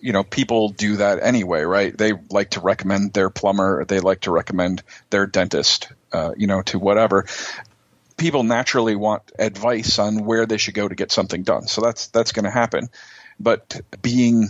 you 0.00 0.12
know 0.12 0.22
people 0.22 0.68
do 0.68 0.96
that 0.96 1.22
anyway 1.22 1.62
right 1.62 1.96
they 1.96 2.12
like 2.30 2.50
to 2.50 2.60
recommend 2.60 3.14
their 3.14 3.30
plumber 3.30 3.84
they 3.86 3.98
like 3.98 4.20
to 4.20 4.30
recommend 4.30 4.82
their 5.08 5.26
dentist 5.26 5.88
uh, 6.16 6.32
you 6.36 6.46
know 6.46 6.62
to 6.62 6.78
whatever 6.78 7.26
people 8.16 8.42
naturally 8.42 8.96
want 8.96 9.22
advice 9.38 9.98
on 9.98 10.24
where 10.24 10.46
they 10.46 10.56
should 10.56 10.74
go 10.74 10.88
to 10.88 10.94
get 10.94 11.12
something 11.12 11.42
done. 11.42 11.66
So 11.66 11.82
that's 11.82 12.06
that's 12.08 12.32
going 12.32 12.44
to 12.44 12.50
happen. 12.50 12.88
But 13.38 13.80
being 14.00 14.48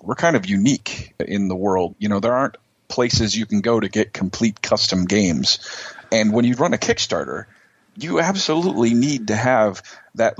we're 0.00 0.16
kind 0.16 0.36
of 0.36 0.46
unique 0.46 1.14
in 1.20 1.48
the 1.48 1.56
world. 1.56 1.94
You 1.98 2.08
know 2.08 2.20
there 2.20 2.34
aren't 2.34 2.56
places 2.88 3.36
you 3.36 3.46
can 3.46 3.60
go 3.60 3.80
to 3.80 3.88
get 3.88 4.12
complete 4.12 4.60
custom 4.60 5.04
games. 5.04 5.58
And 6.12 6.32
when 6.32 6.44
you 6.44 6.54
run 6.54 6.74
a 6.74 6.78
kickstarter 6.78 7.46
you 7.96 8.20
absolutely 8.20 8.94
need 8.94 9.28
to 9.28 9.36
have 9.36 9.82
that 10.16 10.36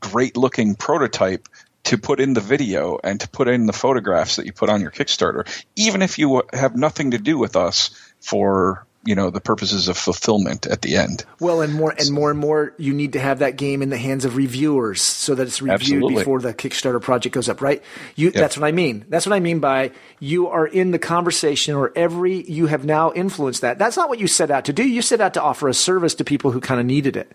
great 0.00 0.36
looking 0.36 0.74
prototype 0.74 1.48
to 1.84 1.98
put 1.98 2.20
in 2.20 2.34
the 2.34 2.40
video 2.40 2.98
and 3.02 3.20
to 3.20 3.28
put 3.28 3.46
in 3.48 3.66
the 3.66 3.72
photographs 3.72 4.36
that 4.36 4.46
you 4.46 4.52
put 4.52 4.68
on 4.68 4.80
your 4.80 4.90
Kickstarter, 4.90 5.46
even 5.76 6.02
if 6.02 6.18
you 6.18 6.42
have 6.52 6.74
nothing 6.74 7.12
to 7.12 7.18
do 7.18 7.38
with 7.38 7.54
us 7.54 7.90
for 8.20 8.84
you 9.06 9.14
know 9.14 9.30
the 9.30 9.40
purposes 9.40 9.88
of 9.88 9.96
fulfillment 9.96 10.66
at 10.66 10.82
the 10.82 10.96
end. 10.96 11.24
Well, 11.40 11.62
and 11.62 11.72
more 11.74 11.94
and 11.98 12.10
more 12.10 12.30
and 12.30 12.38
more, 12.38 12.74
you 12.76 12.92
need 12.92 13.14
to 13.14 13.20
have 13.20 13.38
that 13.38 13.56
game 13.56 13.82
in 13.82 13.88
the 13.88 13.96
hands 13.96 14.24
of 14.24 14.36
reviewers 14.36 15.00
so 15.00 15.34
that 15.34 15.46
it's 15.46 15.62
reviewed 15.62 15.80
Absolutely. 15.80 16.14
before 16.16 16.40
the 16.40 16.52
Kickstarter 16.52 17.00
project 17.00 17.34
goes 17.34 17.48
up. 17.48 17.60
Right? 17.62 17.82
You, 18.14 18.26
yep. 18.26 18.34
That's 18.34 18.58
what 18.58 18.66
I 18.66 18.72
mean. 18.72 19.04
That's 19.08 19.26
what 19.26 19.34
I 19.34 19.40
mean 19.40 19.60
by 19.60 19.92
you 20.20 20.48
are 20.48 20.66
in 20.66 20.90
the 20.90 20.98
conversation, 20.98 21.74
or 21.74 21.92
every 21.96 22.42
you 22.50 22.66
have 22.66 22.84
now 22.84 23.12
influenced 23.12 23.62
that. 23.62 23.78
That's 23.78 23.96
not 23.96 24.08
what 24.08 24.18
you 24.18 24.26
set 24.26 24.50
out 24.50 24.66
to 24.66 24.72
do. 24.72 24.86
You 24.86 25.02
set 25.02 25.20
out 25.20 25.34
to 25.34 25.42
offer 25.42 25.68
a 25.68 25.74
service 25.74 26.14
to 26.16 26.24
people 26.24 26.50
who 26.50 26.60
kind 26.60 26.80
of 26.80 26.86
needed 26.86 27.16
it 27.16 27.32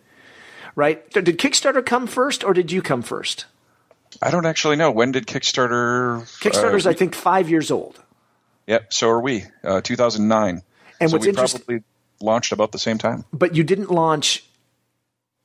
right? 0.75 1.09
Did 1.11 1.25
Kickstarter 1.25 1.85
come 1.85 2.07
first 2.07 2.43
or 2.43 2.53
did 2.53 2.71
you 2.71 2.81
come 2.81 3.01
first? 3.01 3.45
I 4.21 4.31
don't 4.31 4.45
actually 4.45 4.75
know. 4.75 4.91
When 4.91 5.11
did 5.11 5.25
Kickstarter? 5.25 6.21
Kickstarter's, 6.39 6.85
uh, 6.85 6.89
I 6.89 6.93
think, 6.93 7.15
five 7.15 7.49
years 7.49 7.71
old. 7.71 8.01
Yep, 8.67 8.93
so 8.93 9.09
are 9.09 9.21
we. 9.21 9.45
Uh, 9.63 9.81
2009. 9.81 10.61
And 11.01 11.09
so 11.09 11.17
what's 11.17 11.25
we 11.25 11.29
interesting, 11.29 11.61
probably 11.61 11.83
launched 12.21 12.51
about 12.51 12.71
the 12.71 12.79
same 12.79 12.97
time. 12.97 13.25
but 13.33 13.55
you 13.55 13.63
didn't 13.63 13.91
launch 13.91 14.45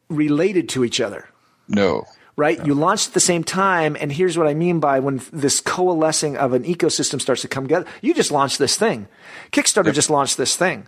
related 0.08 0.68
to 0.70 0.84
each 0.84 1.00
other. 1.00 1.28
No. 1.68 2.06
right? 2.36 2.64
You 2.64 2.74
launched 2.74 3.08
at 3.08 3.14
the 3.14 3.20
same 3.20 3.42
time, 3.42 3.96
and 3.98 4.12
here's 4.12 4.38
what 4.38 4.46
I 4.46 4.54
mean 4.54 4.78
by 4.78 5.00
when 5.00 5.20
this 5.32 5.60
coalescing 5.60 6.36
of 6.36 6.52
an 6.52 6.62
ecosystem 6.64 7.20
starts 7.20 7.42
to 7.42 7.48
come 7.48 7.64
together. 7.64 7.86
You 8.02 8.14
just 8.14 8.30
launched 8.30 8.58
this 8.58 8.76
thing. 8.76 9.08
Kickstarter 9.52 9.92
just 9.92 10.10
launched 10.10 10.36
this 10.36 10.54
thing. 10.54 10.86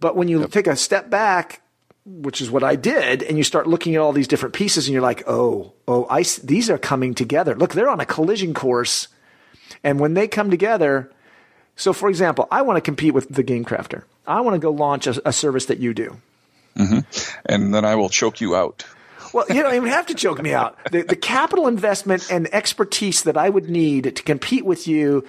But 0.00 0.16
when 0.16 0.28
you 0.28 0.46
take 0.48 0.66
a 0.66 0.76
step 0.76 1.08
back, 1.08 1.62
which 2.04 2.40
is 2.40 2.50
what 2.50 2.64
I 2.64 2.76
did, 2.76 3.22
and 3.22 3.38
you 3.38 3.44
start 3.44 3.66
looking 3.66 3.94
at 3.94 4.00
all 4.00 4.12
these 4.12 4.28
different 4.28 4.54
pieces, 4.54 4.86
and 4.86 4.92
you're 4.92 5.02
like, 5.02 5.22
oh, 5.26 5.74
oh, 5.86 6.06
I, 6.10 6.24
these 6.42 6.68
are 6.70 6.78
coming 6.78 7.14
together. 7.14 7.54
Look, 7.54 7.74
they're 7.74 7.88
on 7.88 8.00
a 8.00 8.06
collision 8.06 8.52
course, 8.52 9.08
and 9.84 10.00
when 10.00 10.14
they 10.14 10.26
come 10.26 10.50
together, 10.50 11.10
so 11.76 11.92
for 11.92 12.08
example, 12.08 12.46
I 12.50 12.62
want 12.62 12.76
to 12.76 12.80
compete 12.80 13.14
with 13.14 13.28
the 13.28 13.42
Game 13.42 13.64
Crafter. 13.64 14.04
I 14.26 14.40
want 14.40 14.54
to 14.54 14.58
go 14.58 14.70
launch 14.70 15.06
a, 15.06 15.28
a 15.28 15.32
service 15.32 15.66
that 15.66 15.78
you 15.78 15.94
do. 15.94 16.16
Mm-hmm. 16.76 17.00
And 17.46 17.74
then 17.74 17.84
I 17.84 17.96
will 17.96 18.08
choke 18.08 18.40
you 18.40 18.54
out. 18.54 18.84
Well, 19.32 19.46
you 19.48 19.62
don't 19.62 19.74
even 19.74 19.88
have 19.88 20.06
to 20.06 20.14
choke 20.14 20.42
me 20.42 20.52
out. 20.52 20.76
The, 20.90 21.02
the 21.02 21.16
capital 21.16 21.68
investment 21.68 22.30
and 22.30 22.52
expertise 22.52 23.22
that 23.24 23.36
I 23.36 23.48
would 23.48 23.70
need 23.70 24.16
to 24.16 24.22
compete 24.22 24.64
with 24.64 24.88
you. 24.88 25.24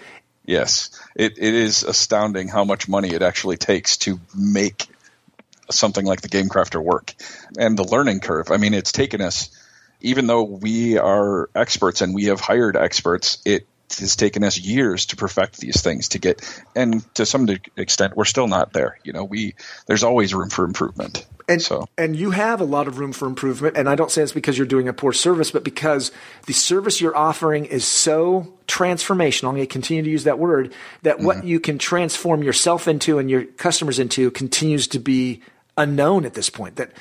Yes, 0.46 0.90
it, 1.16 1.38
it 1.38 1.54
is 1.54 1.84
astounding 1.84 2.48
how 2.48 2.64
much 2.64 2.90
money 2.90 3.10
it 3.10 3.22
actually 3.22 3.58
takes 3.58 3.98
to 3.98 4.20
make 4.36 4.88
something 5.70 6.06
like 6.06 6.22
the 6.22 6.28
Game 6.28 6.50
Crafter 6.50 6.84
work, 6.84 7.14
and 7.58 7.78
the 7.78 7.84
learning 7.84 8.20
curve. 8.20 8.52
I 8.52 8.58
mean, 8.58 8.74
it's 8.74 8.92
taken 8.92 9.22
us, 9.22 9.50
even 10.02 10.28
though 10.28 10.44
we 10.44 10.98
are 10.98 11.50
experts 11.56 12.02
and 12.02 12.14
we 12.14 12.26
have 12.26 12.40
hired 12.40 12.76
experts, 12.76 13.38
it 13.46 13.68
has 14.00 14.16
taken 14.16 14.44
us 14.44 14.58
years 14.58 15.08
to 15.08 15.16
perfect 15.16 15.58
these 15.58 15.82
things 15.82 16.10
to 16.10 16.20
get, 16.20 16.42
and 16.76 17.04
to 17.16 17.26
some 17.26 17.48
extent, 17.78 18.16
we're 18.16 18.26
still 18.26 18.48
not 18.48 18.74
there. 18.74 19.00
You 19.04 19.14
know, 19.14 19.24
we 19.24 19.56
there's 19.88 20.04
always 20.04 20.34
room 20.34 20.50
for 20.50 20.66
improvement. 20.66 21.26
And, 21.48 21.62
so 21.62 21.88
and 21.98 22.16
you 22.16 22.32
have 22.32 22.62
a 22.62 22.64
lot 22.64 22.88
of 22.88 22.98
room 22.98 23.12
for 23.12 23.28
improvement. 23.28 23.76
And 23.76 23.90
I 23.90 23.96
don't 23.96 24.10
say 24.10 24.22
it's 24.22 24.32
because 24.32 24.58
you're 24.58 24.68
doing 24.68 24.88
a 24.88 24.94
poor 24.94 25.12
service, 25.12 25.52
but 25.52 25.64
because 25.64 26.12
the 26.46 26.54
service 26.54 27.02
you're 27.02 27.16
offering 27.16 27.66
is 27.66 27.86
so 27.86 28.54
transformational. 28.68 29.50
I'm 29.50 29.56
going 29.56 29.68
to 29.68 29.68
continue 29.68 30.04
to 30.04 30.10
use 30.10 30.24
that 30.24 30.40
word 30.40 30.74
that 31.02 31.20
what 31.20 31.38
mm-hmm. 31.38 31.48
you 31.48 31.60
can 31.60 31.78
transform 31.78 32.42
yourself 32.44 32.88
into 32.88 33.20
and 33.20 33.30
your 33.30 33.44
customers 33.44 34.00
into 34.00 34.32
continues 34.32 34.88
to 34.90 35.00
be 35.00 35.42
unknown 35.78 36.26
at 36.26 36.34
this 36.34 36.50
point. 36.50 36.78
That 36.78 36.92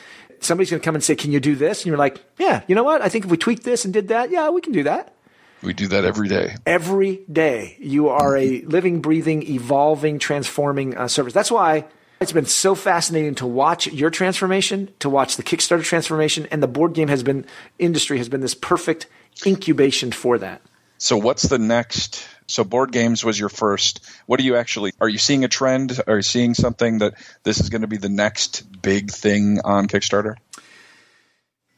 somebody's 0.41 0.71
going 0.71 0.81
to 0.81 0.85
come 0.85 0.95
and 0.95 1.05
say, 1.05 1.15
Can 1.15 1.33
you 1.33 1.41
do 1.41 1.55
this? 1.55 1.81
And 1.81 1.87
you're 1.87 1.99
like, 1.99 2.21
Yeah, 2.39 2.63
you 2.67 2.75
know 2.75 2.85
what? 2.85 3.03
I 3.03 3.09
think 3.09 3.27
if 3.27 3.31
we 3.31 3.37
tweak 3.37 3.63
this 3.63 3.85
and 3.85 3.95
did 3.95 4.09
that, 4.09 4.31
yeah, 4.31 4.51
we 4.51 4.61
can 4.61 4.73
do 4.73 4.83
that. 4.85 5.15
We 5.63 5.73
do 5.73 5.89
that 5.89 6.05
every 6.05 6.29
day. 6.29 6.57
every 6.67 7.21
day. 7.31 7.77
You 7.79 8.09
are 8.09 8.37
a 8.37 8.63
living, 8.63 9.01
breathing, 9.01 9.43
evolving, 9.43 10.19
transforming 10.19 10.97
uh, 10.97 11.09
service. 11.09 11.33
That's 11.33 11.51
why 11.51 11.85
it's 12.21 12.33
been 12.33 12.47
so 12.47 12.75
fascinating 12.75 13.35
to 13.37 13.47
watch 13.47 13.87
your 13.87 14.11
transformation, 14.11 14.91
to 14.99 15.09
watch 15.09 15.37
the 15.37 15.43
Kickstarter 15.43 15.83
transformation, 15.83 16.47
and 16.51 16.63
the 16.63 16.69
board 16.69 16.93
game 16.93 17.09
has 17.09 17.23
been 17.23 17.47
industry 17.79 18.19
has 18.19 18.29
been 18.29 18.41
this 18.41 18.55
perfect 18.55 19.07
incubation 19.47 20.13
for 20.13 20.39
that. 20.39 20.61
So 20.99 21.17
what's 21.17 21.45
the 21.45 21.59
next? 21.59 22.29
So 22.47 22.63
board 22.63 22.93
games 22.93 23.25
was 23.25 23.39
your 23.39 23.49
first. 23.49 24.05
What 24.27 24.39
are 24.39 24.43
you 24.43 24.57
actually? 24.57 24.93
Are 25.01 25.09
you 25.09 25.17
seeing 25.17 25.45
a 25.45 25.49
trend? 25.49 25.99
Are 26.07 26.17
you 26.17 26.23
seeing 26.23 26.53
something 26.53 26.99
that 26.99 27.15
this 27.43 27.61
is 27.61 27.71
going 27.71 27.83
to 27.83 27.89
be 27.89 27.97
the 27.97 28.11
next 28.11 28.83
big 28.83 29.11
thing 29.11 29.61
on 29.65 29.89
Kickstarter? 29.89 30.35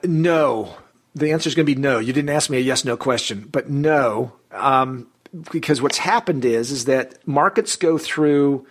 No. 0.03 0.75
The 1.15 1.33
answer 1.33 1.49
is 1.49 1.55
going 1.55 1.67
to 1.67 1.75
be 1.75 1.81
no. 1.81 1.99
You 1.99 2.13
didn't 2.13 2.31
ask 2.31 2.49
me 2.49 2.57
a 2.57 2.61
yes 2.61 2.85
no 2.85 2.97
question, 2.97 3.49
but 3.51 3.69
no. 3.69 4.33
Um, 4.51 5.09
because 5.51 5.81
what's 5.81 5.99
happened 5.99 6.45
is 6.45 6.71
is 6.71 6.85
that 6.87 7.27
markets 7.27 7.77
go 7.77 7.99
through 7.99 8.67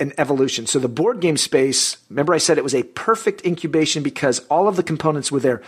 an 0.00 0.12
evolution. 0.16 0.66
So 0.66 0.78
the 0.78 0.88
board 0.88 1.20
game 1.20 1.36
space, 1.36 1.96
remember 2.08 2.32
I 2.32 2.38
said 2.38 2.56
it 2.56 2.64
was 2.64 2.74
a 2.74 2.84
perfect 2.84 3.44
incubation 3.44 4.02
because 4.02 4.38
all 4.48 4.68
of 4.68 4.76
the 4.76 4.82
components 4.82 5.32
were 5.32 5.40
there. 5.40 5.60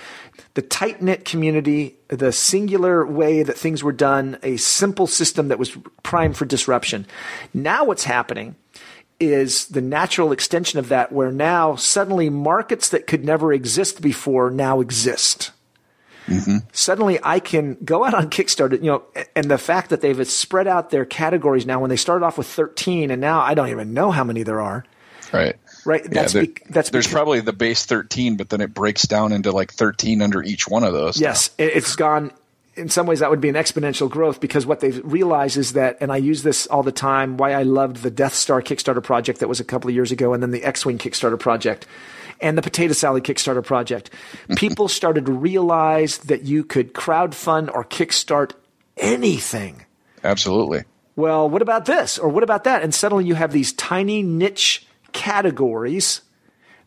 The 0.55 0.63
tight 0.63 1.03
knit 1.03 1.25
community, 1.25 1.97
the 2.09 2.31
singular 2.31 3.05
way 3.05 3.43
that 3.43 3.59
things 3.59 3.83
were 3.83 3.93
done, 3.93 4.39
a 4.43 4.57
simple 4.57 5.09
system 5.09 5.49
that 5.49 5.59
was 5.59 5.77
primed 6.03 6.37
for 6.37 6.45
disruption. 6.45 7.07
Now 7.53 7.85
what's 7.85 8.05
happening 8.05 8.55
is 9.19 9.67
the 9.67 9.83
natural 9.83 10.33
extension 10.33 10.79
of 10.79 10.89
that 10.89 11.13
where 11.13 11.33
now 11.33 11.75
suddenly 11.75 12.31
markets 12.31 12.89
that 12.91 13.07
could 13.07 13.25
never 13.25 13.53
exist 13.53 14.01
before 14.01 14.51
now 14.51 14.81
exist. 14.81 15.51
Mm-hmm. 16.31 16.57
Suddenly 16.73 17.19
I 17.23 17.41
can 17.41 17.77
go 17.85 18.05
out 18.05 18.15
on 18.15 18.31
Kickstarter, 18.31 18.73
you 18.83 18.91
know, 18.91 19.03
and 19.37 19.51
the 19.51 19.59
fact 19.59 19.91
that 19.91 20.01
they've 20.01 20.27
spread 20.29 20.67
out 20.67 20.91
their 20.91 21.05
categories 21.05 21.67
now 21.67 21.81
when 21.81 21.91
they 21.91 21.97
started 21.97 22.25
off 22.25 22.39
with 22.39 22.47
13 22.47 23.11
and 23.11 23.21
now 23.21 23.41
I 23.41 23.55
don't 23.55 23.69
even 23.69 23.93
know 23.95 24.11
how 24.11 24.25
many 24.25 24.43
there 24.43 24.61
are. 24.61 24.85
Right. 25.33 25.57
Right. 25.85 26.03
Yeah, 26.05 26.09
That's 26.13 26.33
there- 26.33 26.47
bec- 26.47 26.63
that's 26.71 26.91
there's 26.91 27.07
because- 27.07 27.15
probably 27.15 27.41
the 27.41 27.53
base 27.53 27.85
13, 27.87 28.37
but 28.37 28.49
then 28.51 28.61
it 28.61 28.75
breaks 28.75 29.03
down 29.03 29.33
into 29.33 29.53
like 29.53 29.73
13 29.73 30.23
under 30.23 30.43
each 30.43 30.67
one 30.69 30.85
of 30.85 30.93
those. 30.93 31.21
Yes, 31.21 31.51
it- 31.59 31.73
it's 31.77 31.95
gone. 31.97 32.33
In 32.77 32.89
some 32.89 33.07
ways, 33.07 33.19
that 33.19 33.31
would 33.31 33.41
be 33.41 33.49
an 33.49 33.57
exponential 33.57 34.09
growth 34.09 34.41
because 34.41 34.65
what 34.65 34.81
they've 34.81 35.01
realized 35.05 35.57
is 35.57 35.73
that, 35.75 35.99
and 36.01 36.11
I 36.13 36.17
use 36.17 36.43
this 36.45 36.67
all 36.69 36.83
the 36.83 36.93
time. 36.93 37.37
Why 37.37 37.53
I 37.53 37.63
loved 37.65 37.99
the 37.99 38.11
Death 38.11 38.33
Star 38.35 38.63
Kickstarter 38.63 39.03
project 39.03 39.41
that 39.41 39.49
was 39.49 39.61
a 39.61 39.65
couple 39.65 39.89
of 39.91 39.95
years 39.95 40.13
ago, 40.13 40.33
and 40.33 40.43
then 40.43 40.51
the 40.53 40.63
X-wing 40.63 40.97
Kickstarter 40.97 41.39
project, 41.39 41.87
and 42.41 42.57
the 42.57 42.63
Potato 42.63 42.93
Salad 42.93 43.25
Kickstarter 43.25 43.65
project. 43.65 44.11
People 44.57 44.89
started 44.89 45.27
to 45.27 45.33
realize 45.33 46.19
that 46.19 46.43
you 46.43 46.65
could 46.65 46.93
crowdfund 46.93 47.73
or 47.75 47.85
kickstart 47.85 48.53
anything. 48.97 49.85
Absolutely. 50.25 50.85
Well, 51.17 51.49
what 51.49 51.63
about 51.63 51.85
this 51.85 52.19
or 52.19 52.29
what 52.29 52.43
about 52.43 52.65
that? 52.65 52.83
And 52.83 52.95
suddenly 52.95 53.25
you 53.25 53.35
have 53.35 53.53
these 53.53 53.73
tiny 53.73 54.23
niche 54.23 54.87
categories 55.13 56.23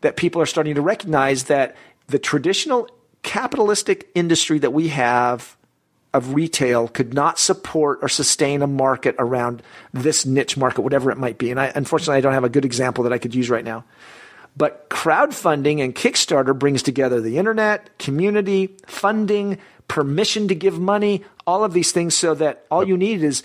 that 0.00 0.16
people 0.16 0.40
are 0.40 0.46
starting 0.46 0.74
to 0.74 0.82
recognize 0.82 1.44
that 1.44 1.76
the 2.08 2.18
traditional 2.18 2.88
capitalistic 3.22 4.10
industry 4.14 4.58
that 4.58 4.72
we 4.72 4.88
have 4.88 5.56
of 6.12 6.34
retail 6.34 6.86
could 6.88 7.12
not 7.12 7.38
support 7.38 7.98
or 8.02 8.08
sustain 8.08 8.62
a 8.62 8.66
market 8.66 9.16
around 9.18 9.62
this 9.92 10.24
niche 10.24 10.56
market, 10.56 10.82
whatever 10.82 11.10
it 11.10 11.18
might 11.18 11.38
be. 11.38 11.50
And 11.50 11.58
I, 11.58 11.72
unfortunately, 11.74 12.16
I 12.16 12.20
don't 12.20 12.34
have 12.34 12.44
a 12.44 12.48
good 12.48 12.64
example 12.64 13.04
that 13.04 13.12
I 13.12 13.18
could 13.18 13.34
use 13.34 13.50
right 13.50 13.64
now. 13.64 13.84
But 14.56 14.88
crowdfunding 14.88 15.82
and 15.82 15.94
Kickstarter 15.94 16.56
brings 16.56 16.82
together 16.82 17.20
the 17.20 17.38
internet, 17.38 17.98
community, 17.98 18.76
funding, 18.86 19.58
permission 19.88 20.48
to 20.48 20.54
give 20.54 20.78
money, 20.78 21.24
all 21.46 21.64
of 21.64 21.72
these 21.72 21.92
things 21.92 22.14
so 22.14 22.34
that 22.34 22.64
all 22.70 22.86
you 22.86 22.96
need 22.96 23.22
is. 23.22 23.42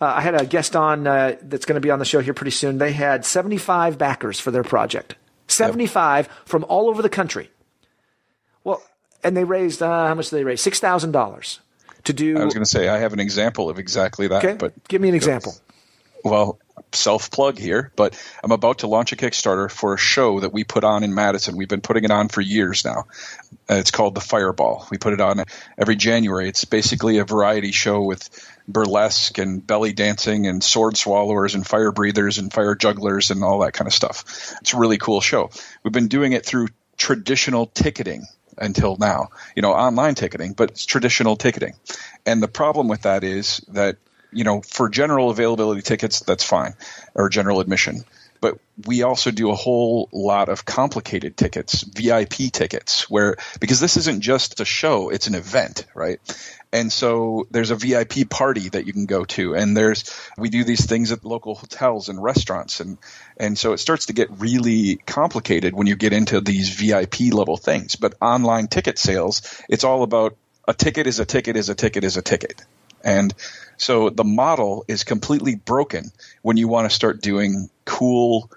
Uh, 0.00 0.06
I 0.06 0.20
had 0.20 0.34
a 0.34 0.44
guest 0.44 0.74
on 0.74 1.06
uh, 1.06 1.36
that's 1.42 1.64
going 1.64 1.76
to 1.76 1.80
be 1.80 1.90
on 1.90 1.98
the 1.98 2.04
show 2.04 2.20
here 2.20 2.34
pretty 2.34 2.50
soon. 2.50 2.78
They 2.78 2.92
had 2.92 3.24
75 3.24 3.96
backers 3.96 4.40
for 4.40 4.50
their 4.50 4.64
project, 4.64 5.14
75 5.46 6.28
from 6.44 6.64
all 6.64 6.88
over 6.88 7.00
the 7.00 7.08
country. 7.08 7.48
Well, 8.64 8.82
and 9.22 9.36
they 9.36 9.44
raised, 9.44 9.82
uh, 9.82 10.08
how 10.08 10.14
much 10.14 10.30
did 10.30 10.36
they 10.36 10.44
raise? 10.44 10.62
$6,000 10.62 11.58
to 12.04 12.12
do. 12.12 12.38
I 12.38 12.44
was 12.44 12.54
going 12.54 12.64
to 12.64 12.70
say 12.70 12.88
I 12.88 12.98
have 12.98 13.12
an 13.12 13.20
example 13.20 13.70
of 13.70 13.78
exactly 13.78 14.26
that, 14.28 14.44
okay, 14.44 14.56
but 14.56 14.72
give 14.88 15.00
me 15.00 15.08
an 15.08 15.14
example. 15.14 15.54
well, 16.24 16.58
self 16.92 17.30
plug 17.30 17.58
here, 17.58 17.92
but 17.96 18.20
I'm 18.42 18.52
about 18.52 18.78
to 18.78 18.86
launch 18.86 19.12
a 19.12 19.16
Kickstarter 19.16 19.70
for 19.70 19.94
a 19.94 19.98
show 19.98 20.40
that 20.40 20.52
we 20.52 20.64
put 20.64 20.84
on 20.84 21.04
in 21.04 21.14
Madison. 21.14 21.56
We've 21.56 21.68
been 21.68 21.80
putting 21.80 22.04
it 22.04 22.10
on 22.10 22.28
for 22.28 22.40
years 22.40 22.84
now. 22.84 23.06
Uh, 23.68 23.74
It's 23.74 23.90
called 23.90 24.14
The 24.14 24.20
Fireball. 24.20 24.86
We 24.90 24.98
put 24.98 25.12
it 25.12 25.20
on 25.20 25.44
every 25.78 25.96
January. 25.96 26.48
It's 26.48 26.64
basically 26.64 27.18
a 27.18 27.24
variety 27.24 27.72
show 27.72 28.02
with 28.02 28.28
burlesque 28.66 29.38
and 29.38 29.66
belly 29.66 29.92
dancing 29.92 30.46
and 30.46 30.62
sword 30.62 30.96
swallowers 30.96 31.54
and 31.54 31.66
fire 31.66 31.92
breathers 31.92 32.38
and 32.38 32.52
fire 32.52 32.74
jugglers 32.74 33.30
and 33.30 33.44
all 33.44 33.60
that 33.60 33.72
kind 33.72 33.86
of 33.86 33.94
stuff. 33.94 34.54
It's 34.60 34.74
a 34.74 34.78
really 34.78 34.98
cool 34.98 35.20
show. 35.20 35.50
We've 35.82 35.92
been 35.92 36.08
doing 36.08 36.32
it 36.32 36.46
through 36.46 36.68
traditional 36.96 37.66
ticketing 37.66 38.26
until 38.56 38.96
now, 38.96 39.28
you 39.56 39.62
know, 39.62 39.72
online 39.72 40.14
ticketing, 40.14 40.52
but 40.52 40.70
it's 40.70 40.86
traditional 40.86 41.36
ticketing. 41.36 41.74
And 42.24 42.42
the 42.42 42.48
problem 42.48 42.88
with 42.88 43.02
that 43.02 43.24
is 43.24 43.60
that 43.68 43.96
you 44.34 44.44
know, 44.44 44.60
for 44.60 44.88
general 44.88 45.30
availability 45.30 45.82
tickets, 45.82 46.20
that's 46.20 46.44
fine, 46.44 46.74
or 47.14 47.28
general 47.28 47.60
admission. 47.60 48.04
But 48.40 48.58
we 48.86 49.02
also 49.02 49.30
do 49.30 49.50
a 49.50 49.54
whole 49.54 50.10
lot 50.12 50.50
of 50.50 50.66
complicated 50.66 51.34
tickets, 51.36 51.82
VIP 51.82 52.52
tickets, 52.52 53.08
where 53.08 53.36
because 53.58 53.80
this 53.80 53.96
isn't 53.96 54.20
just 54.20 54.60
a 54.60 54.66
show, 54.66 55.08
it's 55.08 55.28
an 55.28 55.34
event, 55.34 55.86
right? 55.94 56.20
And 56.70 56.92
so 56.92 57.46
there's 57.52 57.70
a 57.70 57.76
VIP 57.76 58.28
party 58.28 58.68
that 58.68 58.86
you 58.86 58.92
can 58.92 59.06
go 59.06 59.24
to, 59.26 59.54
and 59.54 59.76
there's 59.76 60.12
we 60.36 60.50
do 60.50 60.64
these 60.64 60.84
things 60.86 61.12
at 61.12 61.24
local 61.24 61.54
hotels 61.54 62.08
and 62.08 62.22
restaurants, 62.22 62.80
and 62.80 62.98
and 63.36 63.56
so 63.56 63.72
it 63.72 63.78
starts 63.78 64.06
to 64.06 64.12
get 64.12 64.28
really 64.40 64.96
complicated 64.96 65.72
when 65.72 65.86
you 65.86 65.94
get 65.94 66.12
into 66.12 66.40
these 66.40 66.68
VIP 66.68 67.32
level 67.32 67.56
things. 67.56 67.96
But 67.96 68.14
online 68.20 68.66
ticket 68.66 68.98
sales, 68.98 69.40
it's 69.68 69.84
all 69.84 70.02
about 70.02 70.36
a 70.66 70.74
ticket 70.74 71.06
is 71.06 71.20
a 71.20 71.24
ticket 71.24 71.56
is 71.56 71.68
a 71.68 71.74
ticket 71.74 72.04
is 72.04 72.16
a 72.16 72.22
ticket. 72.22 72.60
And 73.04 73.32
so 73.76 74.10
the 74.10 74.24
model 74.24 74.84
is 74.88 75.04
completely 75.04 75.54
broken 75.54 76.10
when 76.42 76.56
you 76.56 76.66
want 76.66 76.88
to 76.88 76.94
start 76.94 77.20
doing 77.20 77.70
cool 77.84 78.50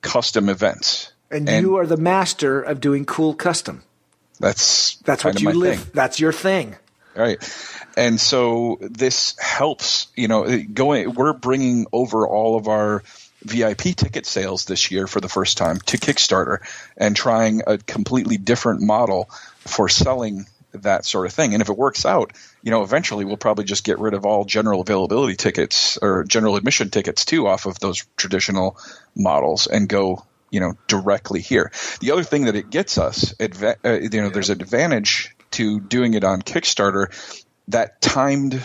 custom 0.00 0.48
events. 0.48 1.12
And, 1.30 1.48
you 1.48 1.76
are 1.76 1.86
the 1.86 1.98
master 1.98 2.62
of 2.62 2.80
doing 2.80 3.04
cool 3.04 3.34
custom. 3.34 3.82
That's 4.40 4.96
That's 4.98 5.24
what 5.24 5.40
you 5.40 5.50
live. 5.50 5.80
thing. 5.80 5.90
That's 5.92 6.20
your 6.20 6.32
thing. 6.32 6.76
right 7.14 7.42
and 7.96 8.20
so 8.20 8.78
this 8.80 9.36
helps 9.38 10.06
you 10.14 10.28
know 10.28 10.62
going 10.62 11.14
we're 11.14 11.32
bringing 11.32 11.86
over 11.92 12.26
all 12.26 12.56
of 12.56 12.68
our 12.68 13.02
vip 13.42 13.78
ticket 13.78 14.24
sales 14.24 14.64
this 14.66 14.90
year 14.90 15.06
for 15.06 15.20
the 15.20 15.28
first 15.28 15.58
time 15.58 15.78
to 15.80 15.98
kickstarter 15.98 16.58
and 16.96 17.16
trying 17.16 17.62
a 17.66 17.78
completely 17.78 18.36
different 18.36 18.82
model 18.82 19.28
for 19.60 19.88
selling 19.88 20.46
that 20.72 21.04
sort 21.04 21.26
of 21.26 21.32
thing 21.32 21.54
and 21.54 21.60
if 21.60 21.68
it 21.68 21.76
works 21.76 22.06
out 22.06 22.32
you 22.68 22.70
know 22.70 22.82
eventually 22.82 23.24
we'll 23.24 23.38
probably 23.38 23.64
just 23.64 23.82
get 23.82 23.98
rid 23.98 24.12
of 24.12 24.26
all 24.26 24.44
general 24.44 24.82
availability 24.82 25.36
tickets 25.36 25.96
or 26.02 26.22
general 26.24 26.54
admission 26.54 26.90
tickets 26.90 27.24
too 27.24 27.46
off 27.46 27.64
of 27.64 27.80
those 27.80 28.04
traditional 28.18 28.76
models 29.16 29.66
and 29.66 29.88
go 29.88 30.22
you 30.50 30.60
know 30.60 30.74
directly 30.86 31.40
here 31.40 31.72
the 32.00 32.10
other 32.10 32.22
thing 32.22 32.44
that 32.44 32.56
it 32.56 32.68
gets 32.68 32.98
us 32.98 33.32
adva- 33.40 33.78
uh, 33.86 33.98
you 34.14 34.20
know 34.20 34.28
there's 34.28 34.50
an 34.50 34.60
advantage 34.60 35.34
to 35.50 35.80
doing 35.80 36.12
it 36.12 36.24
on 36.24 36.42
kickstarter 36.42 37.06
that 37.68 38.02
timed 38.02 38.62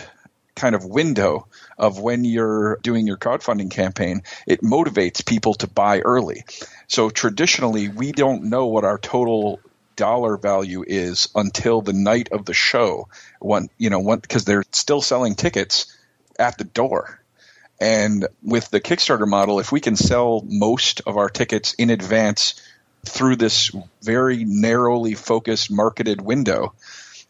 kind 0.54 0.74
of 0.74 0.84
window 0.84 1.48
of 1.78 1.98
when 1.98 2.24
you're 2.24 2.78
doing 2.82 3.06
your 3.06 3.16
crowdfunding 3.16 3.70
campaign, 3.70 4.22
it 4.46 4.60
motivates 4.62 5.26
people 5.26 5.54
to 5.54 5.66
buy 5.66 5.98
early. 5.98 6.44
So 6.86 7.10
traditionally, 7.10 7.88
we 7.88 8.12
don't 8.12 8.44
know 8.44 8.66
what 8.66 8.84
our 8.84 8.98
total 8.98 9.58
dollar 9.96 10.36
value 10.36 10.84
is 10.86 11.28
until 11.34 11.80
the 11.80 11.92
night 11.92 12.30
of 12.32 12.44
the 12.44 12.54
show. 12.54 13.08
One, 13.40 13.68
you 13.78 13.90
know, 13.90 14.00
one 14.00 14.18
because 14.18 14.44
they're 14.44 14.64
still 14.72 15.00
selling 15.00 15.34
tickets 15.34 15.96
at 16.38 16.58
the 16.58 16.64
door. 16.64 17.20
And 17.80 18.28
with 18.42 18.70
the 18.70 18.80
Kickstarter 18.80 19.26
model, 19.26 19.58
if 19.58 19.72
we 19.72 19.80
can 19.80 19.96
sell 19.96 20.44
most 20.46 21.02
of 21.06 21.16
our 21.16 21.28
tickets 21.28 21.74
in 21.74 21.90
advance 21.90 22.54
through 23.04 23.36
this 23.36 23.70
very 24.02 24.44
narrowly 24.44 25.14
focused 25.14 25.70
marketed 25.70 26.20
window, 26.20 26.72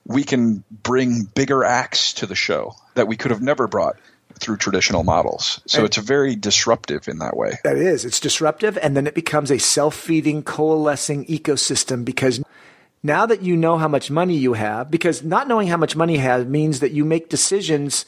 we 0.06 0.22
can 0.22 0.62
bring 0.70 1.22
bigger 1.22 1.64
acts 1.64 2.12
to 2.14 2.26
the 2.26 2.34
show 2.34 2.76
that 2.94 3.08
we 3.08 3.16
could 3.16 3.30
have 3.30 3.40
never 3.42 3.66
brought 3.66 3.96
through 4.38 4.56
traditional 4.56 5.02
models. 5.04 5.60
So 5.66 5.78
And- 5.78 5.86
it's 5.86 5.96
very 5.96 6.36
disruptive 6.36 7.08
in 7.08 7.18
that 7.18 7.36
way. 7.36 7.58
That 7.64 7.76
is. 7.76 8.04
It's 8.04 8.20
disruptive, 8.20 8.76
and 8.82 8.96
then 8.96 9.06
it 9.06 9.14
becomes 9.14 9.50
a 9.50 9.58
self 9.58 9.94
feeding, 9.94 10.42
coalescing 10.42 11.24
ecosystem 11.26 12.04
because 12.04 12.40
now 13.04 13.26
that 13.26 13.42
you 13.42 13.54
know 13.56 13.76
how 13.76 13.86
much 13.86 14.10
money 14.10 14.34
you 14.34 14.54
have, 14.54 14.90
because 14.90 15.22
not 15.22 15.46
knowing 15.46 15.68
how 15.68 15.76
much 15.76 15.94
money 15.94 16.14
you 16.14 16.20
have 16.20 16.48
means 16.48 16.80
that 16.80 16.90
you 16.92 17.04
make 17.04 17.28
decisions 17.28 18.06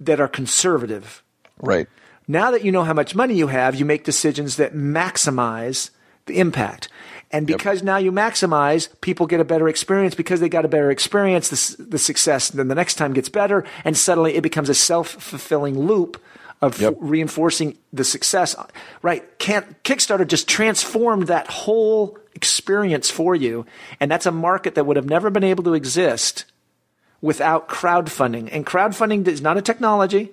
that 0.00 0.20
are 0.20 0.26
conservative. 0.28 1.22
Right. 1.60 1.86
Now 2.26 2.50
that 2.50 2.64
you 2.64 2.72
know 2.72 2.82
how 2.82 2.94
much 2.94 3.14
money 3.14 3.34
you 3.34 3.48
have, 3.48 3.74
you 3.74 3.84
make 3.84 4.04
decisions 4.04 4.56
that 4.56 4.74
maximize 4.74 5.90
the 6.26 6.38
impact. 6.38 6.88
And 7.30 7.46
because 7.46 7.82
now 7.82 7.98
you 7.98 8.10
maximize, 8.10 8.88
people 9.02 9.26
get 9.26 9.38
a 9.38 9.44
better 9.44 9.68
experience. 9.68 10.14
Because 10.14 10.40
they 10.40 10.48
got 10.48 10.64
a 10.64 10.68
better 10.68 10.90
experience, 10.90 11.50
the, 11.76 11.82
the 11.82 11.98
success 11.98 12.48
then 12.48 12.68
the 12.68 12.74
next 12.74 12.94
time 12.94 13.12
gets 13.12 13.28
better. 13.28 13.64
And 13.84 13.96
suddenly 13.96 14.34
it 14.34 14.42
becomes 14.42 14.70
a 14.70 14.74
self 14.74 15.08
fulfilling 15.08 15.78
loop 15.78 16.22
of 16.62 16.80
Yep. 16.80 16.96
reinforcing 16.98 17.76
the 17.92 18.04
success. 18.04 18.56
Right. 19.02 19.38
Can't, 19.38 19.82
Kickstarter 19.84 20.26
just 20.26 20.48
transformed 20.48 21.26
that 21.26 21.48
whole 21.48 22.18
experience 22.38 23.10
for 23.10 23.34
you. 23.34 23.66
And 23.98 24.08
that's 24.08 24.26
a 24.26 24.30
market 24.30 24.76
that 24.76 24.86
would 24.86 24.96
have 24.96 25.08
never 25.08 25.28
been 25.28 25.42
able 25.42 25.64
to 25.64 25.74
exist 25.74 26.44
without 27.20 27.68
crowdfunding. 27.68 28.48
And 28.52 28.64
crowdfunding 28.64 29.26
is 29.26 29.42
not 29.42 29.56
a 29.56 29.62
technology. 29.62 30.30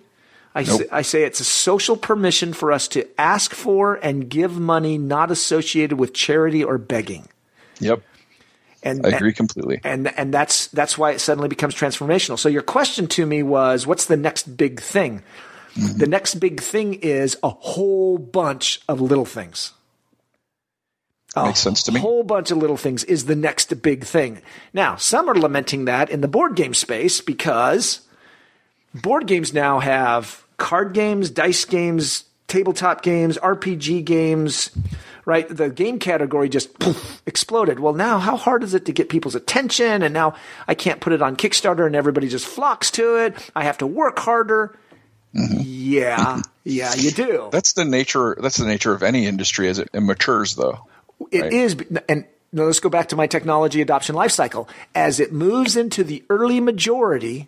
I, 0.53 0.61
Nope. 0.63 0.81
say, 0.81 0.87
I 0.91 1.01
say 1.01 1.23
it's 1.23 1.39
a 1.39 1.43
social 1.43 1.97
permission 1.97 2.53
for 2.53 2.71
us 2.71 2.87
to 2.89 3.07
ask 3.19 3.53
for 3.53 3.95
and 3.95 4.29
give 4.29 4.57
money 4.57 4.99
not 4.99 5.31
associated 5.31 5.99
with 5.99 6.13
charity 6.13 6.63
or 6.63 6.77
begging. 6.77 7.27
Yep. 7.79 8.03
And 8.83 9.05
I 9.05 9.09
agree 9.09 9.33
completely. 9.33 9.81
And 9.83 10.07
and 10.15 10.31
that's 10.31 10.67
that's 10.67 10.95
why 10.95 11.11
it 11.11 11.19
suddenly 11.19 11.49
becomes 11.49 11.73
transformational. 11.73 12.37
So 12.37 12.49
your 12.49 12.61
question 12.61 13.07
to 13.07 13.25
me 13.25 13.41
was, 13.41 13.87
what's 13.87 14.05
the 14.05 14.15
next 14.15 14.55
big 14.55 14.79
thing? 14.79 15.23
Mm-hmm. 15.73 15.97
The 15.97 16.07
next 16.07 16.35
big 16.35 16.61
thing 16.61 16.93
is 16.93 17.35
a 17.41 17.49
whole 17.49 18.19
bunch 18.19 18.79
of 18.87 19.01
little 19.01 19.25
things. 19.25 19.73
A 21.35 21.45
Makes 21.47 21.59
sense 21.59 21.83
to 21.83 21.91
me. 21.91 21.99
whole 21.99 22.23
bunch 22.23 22.51
of 22.51 22.57
little 22.57 22.77
things 22.77 23.03
is 23.03 23.25
the 23.25 23.35
next 23.35 23.81
big 23.81 24.03
thing. 24.05 24.41
Now, 24.73 24.95
some 24.95 25.29
are 25.29 25.35
lamenting 25.35 25.85
that 25.85 26.09
in 26.09 26.21
the 26.21 26.27
board 26.27 26.55
game 26.55 26.73
space 26.73 27.19
because 27.21 28.01
board 28.93 29.27
games 29.27 29.53
now 29.53 29.79
have 29.79 30.45
card 30.57 30.93
games, 30.93 31.29
dice 31.29 31.65
games, 31.65 32.23
tabletop 32.47 33.01
games, 33.01 33.37
RPG 33.39 34.05
games, 34.05 34.71
right? 35.25 35.47
The 35.49 35.69
game 35.69 35.99
category 35.99 36.47
just 36.47 36.79
poof, 36.79 37.21
exploded. 37.25 37.79
Well, 37.79 37.93
now 37.93 38.19
how 38.19 38.37
hard 38.37 38.63
is 38.63 38.73
it 38.73 38.85
to 38.85 38.93
get 38.93 39.09
people's 39.09 39.35
attention? 39.35 40.03
And 40.03 40.13
now 40.13 40.35
I 40.67 40.75
can't 40.75 41.01
put 41.01 41.11
it 41.11 41.21
on 41.21 41.35
Kickstarter 41.35 41.85
and 41.85 41.95
everybody 41.95 42.29
just 42.29 42.45
flocks 42.45 42.91
to 42.91 43.17
it. 43.25 43.35
I 43.55 43.63
have 43.63 43.79
to 43.79 43.87
work 43.87 44.19
harder. 44.19 44.77
Mm-hmm. 45.35 45.61
Yeah, 45.65 46.41
yeah, 46.63 46.93
you 46.95 47.11
do. 47.11 47.49
That's 47.51 47.73
the 47.73 47.83
nature. 47.83 48.37
That's 48.39 48.55
the 48.57 48.65
nature 48.65 48.93
of 48.93 49.03
any 49.03 49.25
industry 49.25 49.67
as 49.67 49.79
it 49.79 49.89
matures, 49.93 50.55
though. 50.55 50.87
It 51.31 51.41
Right. 51.41 51.53
is, 51.53 51.75
and 52.07 52.25
let's 52.53 52.79
go 52.79 52.89
back 52.89 53.09
to 53.09 53.15
my 53.15 53.27
technology 53.27 53.81
adoption 53.81 54.15
lifecycle. 54.15 54.67
As 54.93 55.19
it 55.19 55.33
moves 55.33 55.75
into 55.75 56.03
the 56.03 56.23
early 56.29 56.59
majority, 56.59 57.47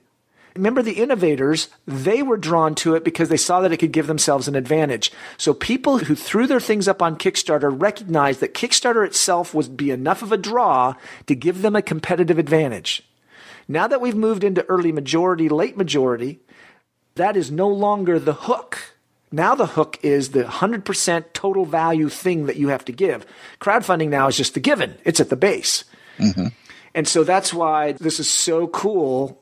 remember 0.56 0.82
the 0.82 0.94
innovators, 0.94 1.70
they 1.86 2.24
were 2.24 2.38
drawn 2.38 2.76
to 2.76 2.96
it 2.96 3.04
because 3.04 3.30
they 3.30 3.38
saw 3.38 3.62
that 3.62 3.72
it 3.72 3.78
could 3.78 3.92
give 3.92 4.08
themselves 4.08 4.48
an 4.48 4.56
advantage. 4.56 5.12
So 5.38 5.54
people 5.54 6.00
who 6.00 6.16
threw 6.16 6.48
their 6.48 6.60
things 6.60 6.88
up 6.88 7.02
on 7.02 7.18
Kickstarter 7.18 7.70
recognized 7.72 8.40
that 8.40 8.54
Kickstarter 8.54 9.06
itself 9.06 9.54
would 9.54 9.78
be 9.78 9.92
enough 9.92 10.22
of 10.22 10.32
a 10.32 10.38
draw 10.38 10.96
to 11.28 11.36
give 11.36 11.62
them 11.62 11.76
a 11.76 11.82
competitive 11.82 12.40
advantage. 12.40 13.04
Now 13.68 13.88
that 13.88 14.02
we've 14.02 14.16
moved 14.16 14.44
into 14.44 14.66
early 14.66 14.92
majority, 14.92 15.50
late 15.50 15.78
majority, 15.78 16.40
that 17.16 17.36
is 17.36 17.52
no 17.52 17.68
longer 17.68 18.18
the 18.18 18.34
hook. 18.34 18.87
Now 19.32 19.56
the 19.56 19.66
hook 19.66 20.00
is 20.04 20.30
the 20.30 20.44
100% 20.44 21.26
total 21.34 21.66
value 21.66 22.10
thing 22.10 22.46
that 22.46 22.56
you 22.56 22.70
have 22.70 22.86
to 22.86 22.92
give. 22.92 23.26
Crowdfunding 23.60 24.10
now 24.10 24.28
is 24.28 24.38
just 24.38 24.54
the 24.54 24.60
given. 24.60 24.98
It's 25.04 25.20
at 25.20 25.30
the 25.30 25.36
base. 25.36 25.84
Mm-hmm. 26.18 26.48
And 26.96 27.08
so 27.08 27.24
that's 27.24 27.54
why 27.54 27.92
this 27.94 28.20
is 28.20 28.30
so 28.30 28.68
cool. 28.68 29.42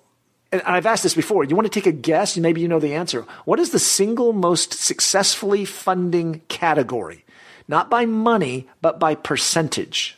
And 0.51 0.61
I've 0.63 0.85
asked 0.85 1.03
this 1.03 1.13
before. 1.13 1.43
You 1.43 1.55
want 1.55 1.71
to 1.71 1.79
take 1.79 1.85
a 1.85 1.91
guess? 1.91 2.35
Maybe 2.35 2.61
you 2.61 2.67
know 2.67 2.79
the 2.79 2.95
answer. 2.95 3.25
What 3.45 3.59
is 3.59 3.69
the 3.69 3.79
single 3.79 4.33
most 4.33 4.73
successfully 4.73 5.65
funding 5.65 6.41
category? 6.47 7.23
Not 7.67 7.89
by 7.89 8.05
money, 8.05 8.67
but 8.81 8.99
by 8.99 9.15
percentage. 9.15 10.17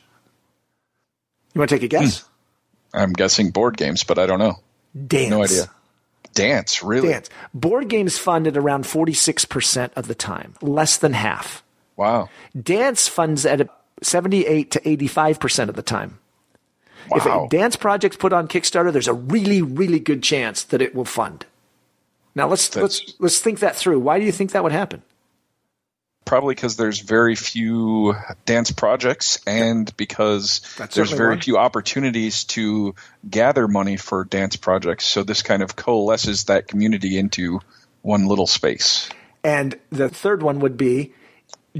You 1.54 1.60
want 1.60 1.70
to 1.70 1.76
take 1.76 1.84
a 1.84 1.88
guess? 1.88 2.22
Hmm. 2.22 2.28
I'm 2.94 3.14
guessing 3.14 3.52
board 3.52 3.78
games, 3.78 4.04
but 4.04 4.18
I 4.18 4.26
don't 4.26 4.40
know. 4.40 4.56
Dance. 5.08 5.30
No 5.30 5.44
idea. 5.44 5.70
Dance, 6.38 6.84
really? 6.84 7.10
Dance. 7.10 7.30
Board 7.54 7.90
games 7.90 8.18
funded 8.18 8.58
around 8.58 8.86
46% 8.86 9.92
of 9.96 10.08
the 10.08 10.16
time, 10.16 10.54
less 10.62 10.98
than 10.98 11.14
half. 11.14 11.64
Wow. 11.96 12.30
Dance 12.60 13.08
funds 13.08 13.46
at 13.46 13.70
78 14.02 14.72
to 14.72 14.80
85% 14.80 15.70
of 15.70 15.76
the 15.76 15.82
time. 15.82 16.20
Wow. 17.10 17.18
If 17.18 17.26
a 17.26 17.48
dance 17.50 17.76
project's 17.76 18.18
put 18.18 18.34
on 18.34 18.48
Kickstarter, 18.48 18.92
there's 18.92 19.08
a 19.08 19.14
really, 19.14 19.62
really 19.62 20.00
good 20.00 20.22
chance 20.22 20.64
that 20.64 20.82
it 20.82 20.94
will 20.94 21.06
fund. 21.06 21.46
Now 22.36 22.48
let's 22.48 22.76
let's 22.76 23.16
let's 23.20 23.40
think 23.40 23.60
that 23.60 23.76
through. 23.76 24.00
Why 24.00 24.20
do 24.20 24.26
you 24.26 24.32
think 24.32 24.52
that 24.52 24.62
would 24.62 24.72
happen? 24.72 25.02
Probably 26.28 26.54
because 26.54 26.76
there's 26.76 27.00
very 27.00 27.36
few 27.36 28.14
dance 28.46 28.70
projects 28.70 29.40
and 29.48 29.96
because 29.98 30.62
That's 30.78 30.94
there's 30.94 31.12
very 31.12 31.36
one. 31.36 31.42
few 31.42 31.58
opportunities 31.58 32.44
to 32.46 32.96
gather 33.28 33.68
money 33.68 33.96
for 33.96 34.26
dance 34.26 34.58
projects. 34.58 35.06
So 35.06 35.24
this 35.24 35.42
kind 35.42 35.64
of 35.64 35.76
coalesces 35.76 36.44
that 36.46 36.68
community 36.68 37.18
into 37.18 37.62
one 38.02 38.28
little 38.28 38.46
space. 38.46 39.10
And 39.44 39.80
the 39.90 40.10
third 40.10 40.44
one 40.44 40.60
would 40.60 40.76
be 40.76 41.14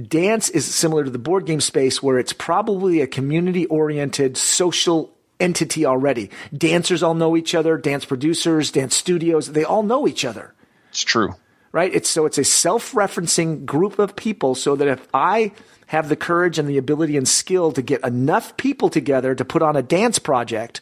dance 0.08 0.50
is 0.50 0.74
similar 0.74 1.04
to 1.04 1.10
the 1.10 1.20
board 1.20 1.46
game 1.46 1.62
space 1.62 2.02
where 2.02 2.18
it's 2.18 2.34
probably 2.34 3.02
a 3.02 3.08
community 3.08 3.66
oriented 3.66 4.38
social 4.38 5.14
entity 5.40 5.86
already. 5.86 6.30
Dancers 6.56 7.04
all 7.04 7.14
know 7.14 7.36
each 7.36 7.54
other, 7.54 7.78
dance 7.78 8.06
producers, 8.06 8.72
dance 8.72 8.96
studios, 8.96 9.52
they 9.52 9.64
all 9.64 9.84
know 9.84 10.08
each 10.08 10.24
other. 10.24 10.54
It's 10.90 11.04
true. 11.04 11.36
Right? 11.72 11.94
It's 11.94 12.10
so 12.10 12.26
it's 12.26 12.38
a 12.38 12.44
self-referencing 12.44 13.66
group 13.66 14.00
of 14.00 14.16
people 14.16 14.56
so 14.56 14.76
that 14.76 14.88
if 14.88 15.08
I 15.14 15.52
have 15.88 16.10
the 16.10 16.16
courage 16.16 16.60
and 16.60 16.68
the 16.68 16.78
ability 16.78 17.18
and 17.18 17.28
skill 17.28 17.72
to 17.72 17.82
get 17.82 18.04
enough 18.04 18.58
people 18.58 18.90
together 18.90 19.34
to 19.34 19.46
put 19.46 19.62
on 19.62 19.76
a 19.76 19.82
dance 19.82 20.20
project, 20.20 20.82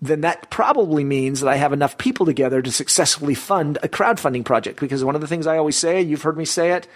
then 0.00 0.20
that 0.22 0.50
probably 0.50 1.04
means 1.04 1.40
that 1.40 1.48
I 1.48 1.56
have 1.56 1.72
enough 1.72 1.96
people 1.98 2.26
together 2.26 2.62
to 2.62 2.72
successfully 2.72 3.34
fund 3.34 3.78
a 3.82 3.88
crowdfunding 3.88 4.44
project. 4.44 4.80
Because 4.80 5.04
one 5.04 5.14
of 5.14 5.20
the 5.20 5.26
things 5.26 5.46
I 5.46 5.58
always 5.58 5.76
say, 5.76 6.02
you've 6.02 6.22
heard 6.22 6.36
me 6.36 6.44
say 6.44 6.72
it, 6.72 6.88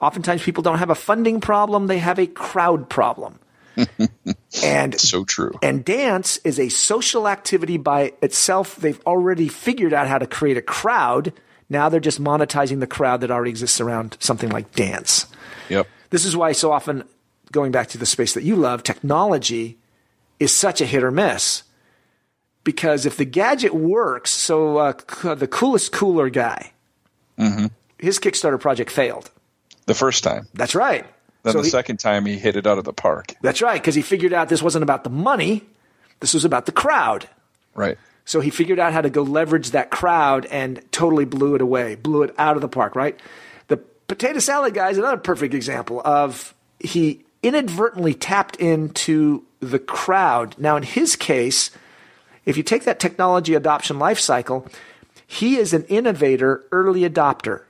oftentimes 0.00 0.42
people 0.42 0.62
don't 0.62 0.78
have 0.78 0.90
a 0.90 0.94
funding 0.96 1.40
problem, 1.40 1.86
they 1.86 1.98
have 1.98 2.18
a 2.18 2.26
crowd 2.26 2.88
problem. 2.88 3.38
and 4.62 5.00
So 5.00 5.24
true. 5.24 5.52
and 5.62 5.82
dance 5.82 6.36
is 6.44 6.60
a 6.60 6.68
social 6.68 7.26
activity 7.26 7.78
by 7.78 8.12
itself. 8.20 8.76
They've 8.76 9.00
already 9.06 9.48
figured 9.48 9.94
out 9.94 10.08
how 10.08 10.18
to 10.18 10.26
create 10.26 10.58
a 10.58 10.62
crowd. 10.62 11.32
Now 11.72 11.88
they're 11.88 12.00
just 12.00 12.22
monetizing 12.22 12.78
the 12.80 12.86
crowd 12.86 13.22
that 13.22 13.30
already 13.30 13.50
exists 13.50 13.80
around 13.80 14.16
something 14.20 14.50
like 14.50 14.72
dance. 14.74 15.26
Yep. 15.70 15.88
This 16.10 16.24
is 16.24 16.36
why 16.36 16.52
so 16.52 16.70
often, 16.70 17.04
going 17.50 17.72
back 17.72 17.88
to 17.88 17.98
the 17.98 18.06
space 18.06 18.34
that 18.34 18.44
you 18.44 18.54
love, 18.56 18.82
technology 18.82 19.78
is 20.38 20.54
such 20.54 20.80
a 20.80 20.86
hit 20.86 21.02
or 21.02 21.10
miss. 21.10 21.62
Because 22.64 23.06
if 23.06 23.16
the 23.16 23.24
gadget 23.24 23.74
works, 23.74 24.30
so 24.30 24.76
uh, 24.78 24.92
the 25.34 25.48
coolest 25.50 25.92
cooler 25.92 26.30
guy, 26.30 26.72
Mm-hmm. 27.38 27.66
his 27.98 28.18
Kickstarter 28.20 28.60
project 28.60 28.90
failed. 28.90 29.30
The 29.86 29.94
first 29.94 30.22
time. 30.22 30.46
That's 30.52 30.74
right. 30.74 31.06
Then 31.42 31.52
So 31.54 31.58
the 31.60 31.64
he- 31.64 31.70
second 31.70 31.96
time 31.96 32.26
he 32.26 32.38
hit 32.38 32.54
it 32.56 32.66
out 32.66 32.76
of 32.78 32.84
the 32.84 32.92
park. 32.92 33.32
That's 33.40 33.62
right, 33.62 33.80
because 33.80 33.94
he 33.94 34.02
figured 34.02 34.34
out 34.34 34.50
this 34.50 34.62
wasn't 34.62 34.82
about 34.82 35.02
the 35.02 35.10
money, 35.10 35.64
this 36.20 36.34
was 36.34 36.44
about 36.44 36.66
the 36.66 36.72
crowd. 36.72 37.26
Right. 37.74 37.96
So 38.24 38.40
he 38.40 38.50
figured 38.50 38.78
out 38.78 38.92
how 38.92 39.00
to 39.00 39.10
go 39.10 39.22
leverage 39.22 39.70
that 39.70 39.90
crowd 39.90 40.46
and 40.46 40.80
totally 40.92 41.24
blew 41.24 41.54
it 41.54 41.60
away, 41.60 41.96
blew 41.96 42.22
it 42.22 42.34
out 42.38 42.56
of 42.56 42.62
the 42.62 42.68
park, 42.68 42.94
right? 42.94 43.18
The 43.68 43.78
potato 43.78 44.38
salad 44.38 44.74
guy 44.74 44.90
is 44.90 44.98
another 44.98 45.16
perfect 45.16 45.54
example 45.54 46.00
of 46.04 46.54
he 46.78 47.24
inadvertently 47.42 48.14
tapped 48.14 48.56
into 48.56 49.44
the 49.60 49.78
crowd. 49.78 50.54
Now, 50.58 50.76
in 50.76 50.82
his 50.82 51.16
case, 51.16 51.70
if 52.44 52.56
you 52.56 52.62
take 52.62 52.84
that 52.84 53.00
technology 53.00 53.54
adoption 53.54 53.98
life 53.98 54.18
cycle, 54.18 54.66
he 55.26 55.56
is 55.56 55.72
an 55.72 55.84
innovator, 55.84 56.64
early 56.70 57.08
adopter. 57.08 57.62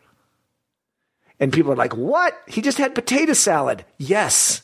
And 1.40 1.52
people 1.52 1.72
are 1.72 1.76
like, 1.76 1.96
what? 1.96 2.40
He 2.46 2.60
just 2.60 2.78
had 2.78 2.94
potato 2.94 3.32
salad. 3.32 3.84
Yes. 3.98 4.62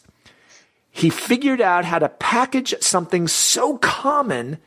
He 0.91 1.11
figured 1.11 1.61
out 1.61 1.85
how 1.85 1.99
to 1.99 2.09
package 2.09 2.75
something 2.81 3.29
so 3.29 3.79
common 3.79 4.59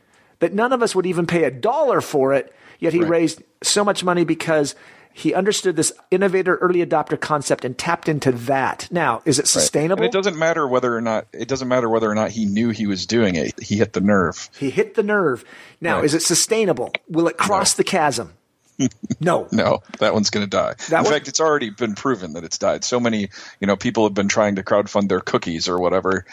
that 0.42 0.52
none 0.52 0.72
of 0.72 0.82
us 0.82 0.94
would 0.94 1.06
even 1.06 1.24
pay 1.26 1.44
a 1.44 1.50
dollar 1.50 2.00
for 2.00 2.34
it, 2.34 2.52
yet 2.80 2.92
he 2.92 2.98
Right. 3.00 3.08
raised 3.08 3.42
so 3.62 3.84
much 3.84 4.02
money 4.02 4.24
because 4.24 4.74
he 5.14 5.34
understood 5.34 5.76
this 5.76 5.92
innovator, 6.10 6.56
early 6.56 6.84
adopter 6.84 7.20
concept 7.20 7.64
and 7.64 7.76
tapped 7.78 8.08
into 8.08 8.32
that. 8.32 8.88
Now, 8.90 9.22
is 9.24 9.38
it 9.38 9.46
sustainable? 9.46 10.02
And 10.02 10.12
it 10.12 10.16
doesn't 10.16 10.36
matter 10.38 10.66
whether 10.66 10.96
or 10.96 11.00
not 11.00 11.26
it 11.32 11.46
doesn't 11.48 11.68
matter 11.68 11.88
whether 11.88 12.10
or 12.10 12.14
not 12.14 12.30
he 12.32 12.44
knew 12.46 12.70
he 12.70 12.86
was 12.86 13.06
doing 13.06 13.36
it. 13.36 13.52
He 13.62 13.76
hit 13.76 13.92
the 13.92 14.00
nerve. 14.00 14.48
He 14.58 14.70
hit 14.70 14.94
the 14.94 15.02
nerve. 15.04 15.44
Now, 15.80 15.96
Right. 15.96 16.04
is 16.06 16.14
it 16.14 16.22
sustainable? 16.22 16.92
Will 17.08 17.28
it 17.28 17.36
cross 17.38 17.74
the 17.74 17.84
chasm? 17.84 18.32
no. 19.20 19.46
No, 19.52 19.82
that 20.00 20.14
one's 20.14 20.30
going 20.30 20.44
to 20.46 20.50
die. 20.50 20.74
That 20.88 20.98
In 21.00 21.04
one- 21.04 21.12
fact, 21.12 21.28
it's 21.28 21.40
already 21.40 21.70
been 21.70 21.94
proven 21.94 22.32
that 22.32 22.42
it's 22.42 22.58
died. 22.58 22.82
So 22.82 22.98
many, 22.98 23.28
you 23.60 23.66
know, 23.66 23.76
people 23.76 24.04
have 24.04 24.14
been 24.14 24.28
trying 24.28 24.56
to 24.56 24.62
crowdfund 24.64 25.08
their 25.08 25.20
cookies 25.20 25.68
or 25.68 25.78
whatever. 25.78 26.24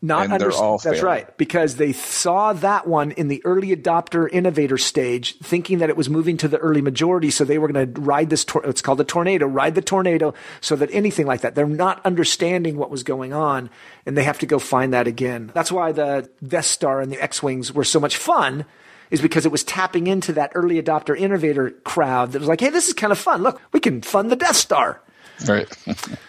Not 0.00 0.24
and 0.24 0.34
under, 0.34 0.50
they're 0.50 0.58
all 0.58 0.78
that's 0.78 1.02
right 1.02 1.36
because 1.38 1.74
they 1.74 1.92
saw 1.92 2.52
that 2.52 2.86
one 2.86 3.10
in 3.10 3.26
the 3.26 3.44
early 3.44 3.74
adopter 3.74 4.28
innovator 4.30 4.78
stage, 4.78 5.36
thinking 5.38 5.78
that 5.78 5.90
it 5.90 5.96
was 5.96 6.08
moving 6.08 6.36
to 6.36 6.46
the 6.46 6.58
early 6.58 6.80
majority, 6.80 7.30
so 7.30 7.44
they 7.44 7.58
were 7.58 7.66
going 7.66 7.94
to 7.94 8.00
ride 8.00 8.30
this. 8.30 8.44
Tor- 8.44 8.64
it's 8.64 8.80
called 8.80 8.98
the 8.98 9.04
tornado. 9.04 9.46
Ride 9.46 9.74
the 9.74 9.82
tornado, 9.82 10.34
so 10.60 10.76
that 10.76 10.88
anything 10.92 11.26
like 11.26 11.40
that, 11.40 11.56
they're 11.56 11.66
not 11.66 12.04
understanding 12.06 12.76
what 12.76 12.90
was 12.90 13.02
going 13.02 13.32
on, 13.32 13.70
and 14.06 14.16
they 14.16 14.22
have 14.22 14.38
to 14.38 14.46
go 14.46 14.60
find 14.60 14.92
that 14.92 15.08
again. 15.08 15.50
That's 15.52 15.72
why 15.72 15.90
the 15.90 16.30
Death 16.46 16.66
Star 16.66 17.00
and 17.00 17.10
the 17.10 17.20
X 17.20 17.42
wings 17.42 17.72
were 17.72 17.84
so 17.84 17.98
much 17.98 18.16
fun. 18.16 18.66
Is 19.10 19.22
because 19.22 19.46
it 19.46 19.52
was 19.52 19.64
tapping 19.64 20.06
into 20.06 20.34
that 20.34 20.52
early 20.54 20.80
adopter 20.80 21.18
innovator 21.18 21.70
crowd 21.70 22.32
that 22.32 22.40
was 22.40 22.48
like, 22.48 22.60
hey, 22.60 22.68
this 22.68 22.88
is 22.88 22.94
kind 22.94 23.10
of 23.10 23.18
fun. 23.18 23.42
Look, 23.42 23.58
we 23.72 23.80
can 23.80 24.02
fund 24.02 24.30
the 24.30 24.36
Death 24.36 24.56
Star. 24.56 25.00
Right. 25.46 25.66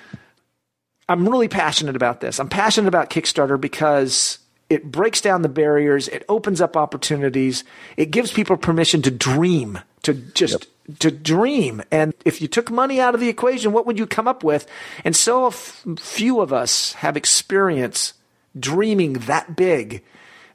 I'm 1.09 1.27
really 1.27 1.47
passionate 1.47 1.95
about 1.95 2.21
this. 2.21 2.39
I'm 2.39 2.49
passionate 2.49 2.87
about 2.87 3.09
Kickstarter 3.09 3.59
because 3.59 4.37
it 4.69 4.91
breaks 4.91 5.21
down 5.21 5.41
the 5.41 5.49
barriers, 5.49 6.07
it 6.07 6.23
opens 6.29 6.61
up 6.61 6.77
opportunities, 6.77 7.63
it 7.97 8.11
gives 8.11 8.31
people 8.31 8.55
permission 8.55 9.01
to 9.01 9.11
dream, 9.11 9.79
to 10.03 10.13
just 10.13 10.67
to 10.99 11.09
dream. 11.09 11.81
And 11.91 12.13
if 12.25 12.41
you 12.41 12.47
took 12.47 12.69
money 12.69 13.01
out 13.01 13.15
of 13.15 13.21
the 13.21 13.29
equation, 13.29 13.71
what 13.71 13.87
would 13.87 13.97
you 13.97 14.05
come 14.05 14.27
up 14.27 14.43
with? 14.43 14.67
And 15.03 15.15
so 15.15 15.47
f- 15.47 15.83
few 15.97 16.41
of 16.41 16.53
us 16.53 16.93
have 16.93 17.17
experience 17.17 18.13
dreaming 18.59 19.13
that 19.13 19.55
big. 19.55 20.03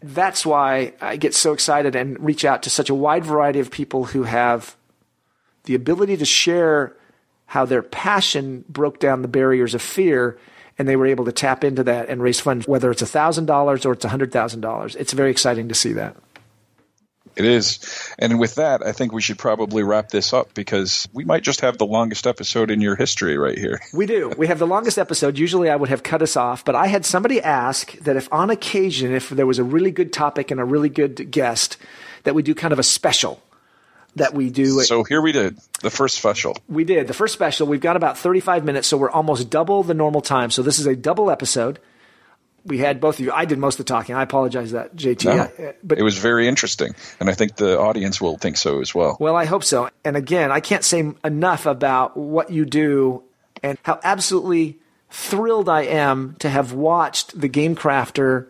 That's 0.03 0.47
why 0.47 0.93
I 1.01 1.17
get 1.17 1.35
so 1.35 1.53
excited 1.53 1.97
and 1.97 2.19
reach 2.21 2.45
out 2.45 2.62
to 2.64 2.71
such 2.71 2.90
a 2.90 2.95
wide 2.95 3.25
variety 3.25 3.59
of 3.59 3.71
people 3.71 4.05
who 4.05 4.23
have 4.25 4.77
the 5.64 5.75
ability 5.75 6.17
to 6.19 6.25
share 6.25 6.97
how 7.46 7.64
their 7.64 7.83
passion 7.83 8.64
broke 8.68 8.98
down 8.98 9.22
the 9.22 9.28
barriers 9.28 9.74
of 9.74 9.83
fear 9.83 10.38
and 10.78 10.88
they 10.88 10.96
were 10.96 11.07
able 11.07 11.24
to 11.24 11.33
tap 11.33 11.62
into 11.62 11.85
that 11.85 12.09
and 12.09 12.22
raise 12.22 12.40
funds, 12.40 12.66
whether 12.66 12.90
it's 12.90 13.02
$1,000 13.02 13.87
or 13.87 13.92
it's 13.92 14.04
$100,000. 14.04 14.96
It's 14.96 15.12
very 15.12 15.30
exciting 15.30 15.68
to 15.68 15.74
see 15.74 15.92
that. 15.92 16.16
It 17.37 17.44
is. 17.44 18.14
And 18.18 18.38
with 18.38 18.57
that, 18.57 18.87
I 18.87 18.92
think 18.92 19.12
we 19.12 19.20
should 19.20 19.38
probably 19.38 19.83
wrap 19.83 20.09
this 20.09 20.33
up 20.33 20.54
because 20.54 21.09
we 21.12 21.24
might 21.24 21.42
just 21.42 21.62
have 21.62 21.78
the 21.78 21.87
longest 21.87 22.26
episode 22.26 22.70
in 22.70 22.80
your 22.80 22.94
history 22.94 23.37
right 23.37 23.59
here. 23.59 23.80
We 23.94 24.07
do. 24.07 24.33
We 24.37 24.48
have 24.48 24.59
the 24.59 24.66
longest 24.66 24.98
episode. 24.98 25.38
Usually 25.38 25.70
I 25.70 25.76
would 25.76 25.88
have 25.88 26.02
cut 26.02 26.20
us 26.20 26.37
off, 26.37 26.64
but 26.64 26.74
I 26.74 26.88
had 26.88 27.04
somebody 27.04 27.40
ask 27.40 27.96
that 28.00 28.16
if 28.16 28.30
on 28.33 28.50
occasion, 28.50 29.12
if 29.12 29.30
there 29.30 29.46
was 29.46 29.59
a 29.59 29.64
really 29.64 29.92
good 29.92 30.12
topic 30.12 30.50
and 30.50 30.61
a 30.61 30.64
really 30.64 30.88
good 30.88 31.30
guest, 31.30 31.76
that 32.24 32.35
we 32.35 32.42
do 32.42 32.54
kind 32.54 32.72
of 32.72 32.78
a 32.78 32.83
special. 32.83 33.40
That 34.16 34.33
we 34.35 34.50
do. 34.50 34.81
So 34.83 35.03
here 35.03 35.20
we 35.20 35.33
did 35.33 35.59
the 35.83 35.90
first 35.90 36.16
special. 36.16 36.57
We 36.68 36.85
did. 36.85 37.09
The 37.09 37.14
first 37.14 37.35
special, 37.35 37.66
we've 37.66 37.81
got 37.81 37.96
about 37.96 38.16
35 38.16 38.64
minutes, 38.64 38.87
so 38.88 38.96
we're 38.96 39.11
almost 39.11 39.50
double 39.50 39.83
the 39.83 39.94
normal 39.94 40.20
time. 40.20 40.50
So 40.50 40.62
this 40.62 40.79
is 40.79 40.87
a 40.87 40.94
double 40.94 41.31
episode. 41.31 41.81
We 42.66 42.79
had 42.79 43.00
both 43.00 43.16
of 43.18 43.24
you. 43.27 43.33
I 43.33 43.44
did 43.44 43.59
most 43.59 43.74
of 43.79 43.85
the 43.87 43.92
talking. 43.92 44.14
I 44.14 44.22
apologize 44.22 44.70
that, 44.72 44.96
JT. 44.96 45.24
No, 45.27 45.33
I- 45.33 45.62
uh, 45.68 45.72
but 45.83 45.98
it 45.98 46.03
was 46.03 46.16
very 46.16 46.48
interesting, 46.48 46.94
and 47.20 47.29
I 47.29 47.35
think 47.35 47.57
the 47.57 47.79
audience 47.79 48.20
will 48.20 48.38
think 48.38 48.57
so 48.57 48.81
as 48.81 48.94
well. 48.94 49.16
Well, 49.20 49.37
I 49.37 49.44
hope 49.44 49.64
so. 49.64 49.90
And 50.05 50.16
again, 50.16 50.50
I 50.50 50.61
can't 50.61 50.85
say 50.85 51.12
enough 51.24 51.66
about 51.66 52.16
what 52.16 52.50
you 52.50 52.64
do 52.64 53.22
and 53.62 53.77
how 53.83 54.00
absolutely 54.03 54.79
thrilled 55.11 55.68
I 55.68 55.83
am 55.83 56.37
to 56.38 56.48
have 56.48 56.72
watched 56.72 57.38
the 57.38 57.48
Game 57.48 57.77
Crafter 57.77 58.46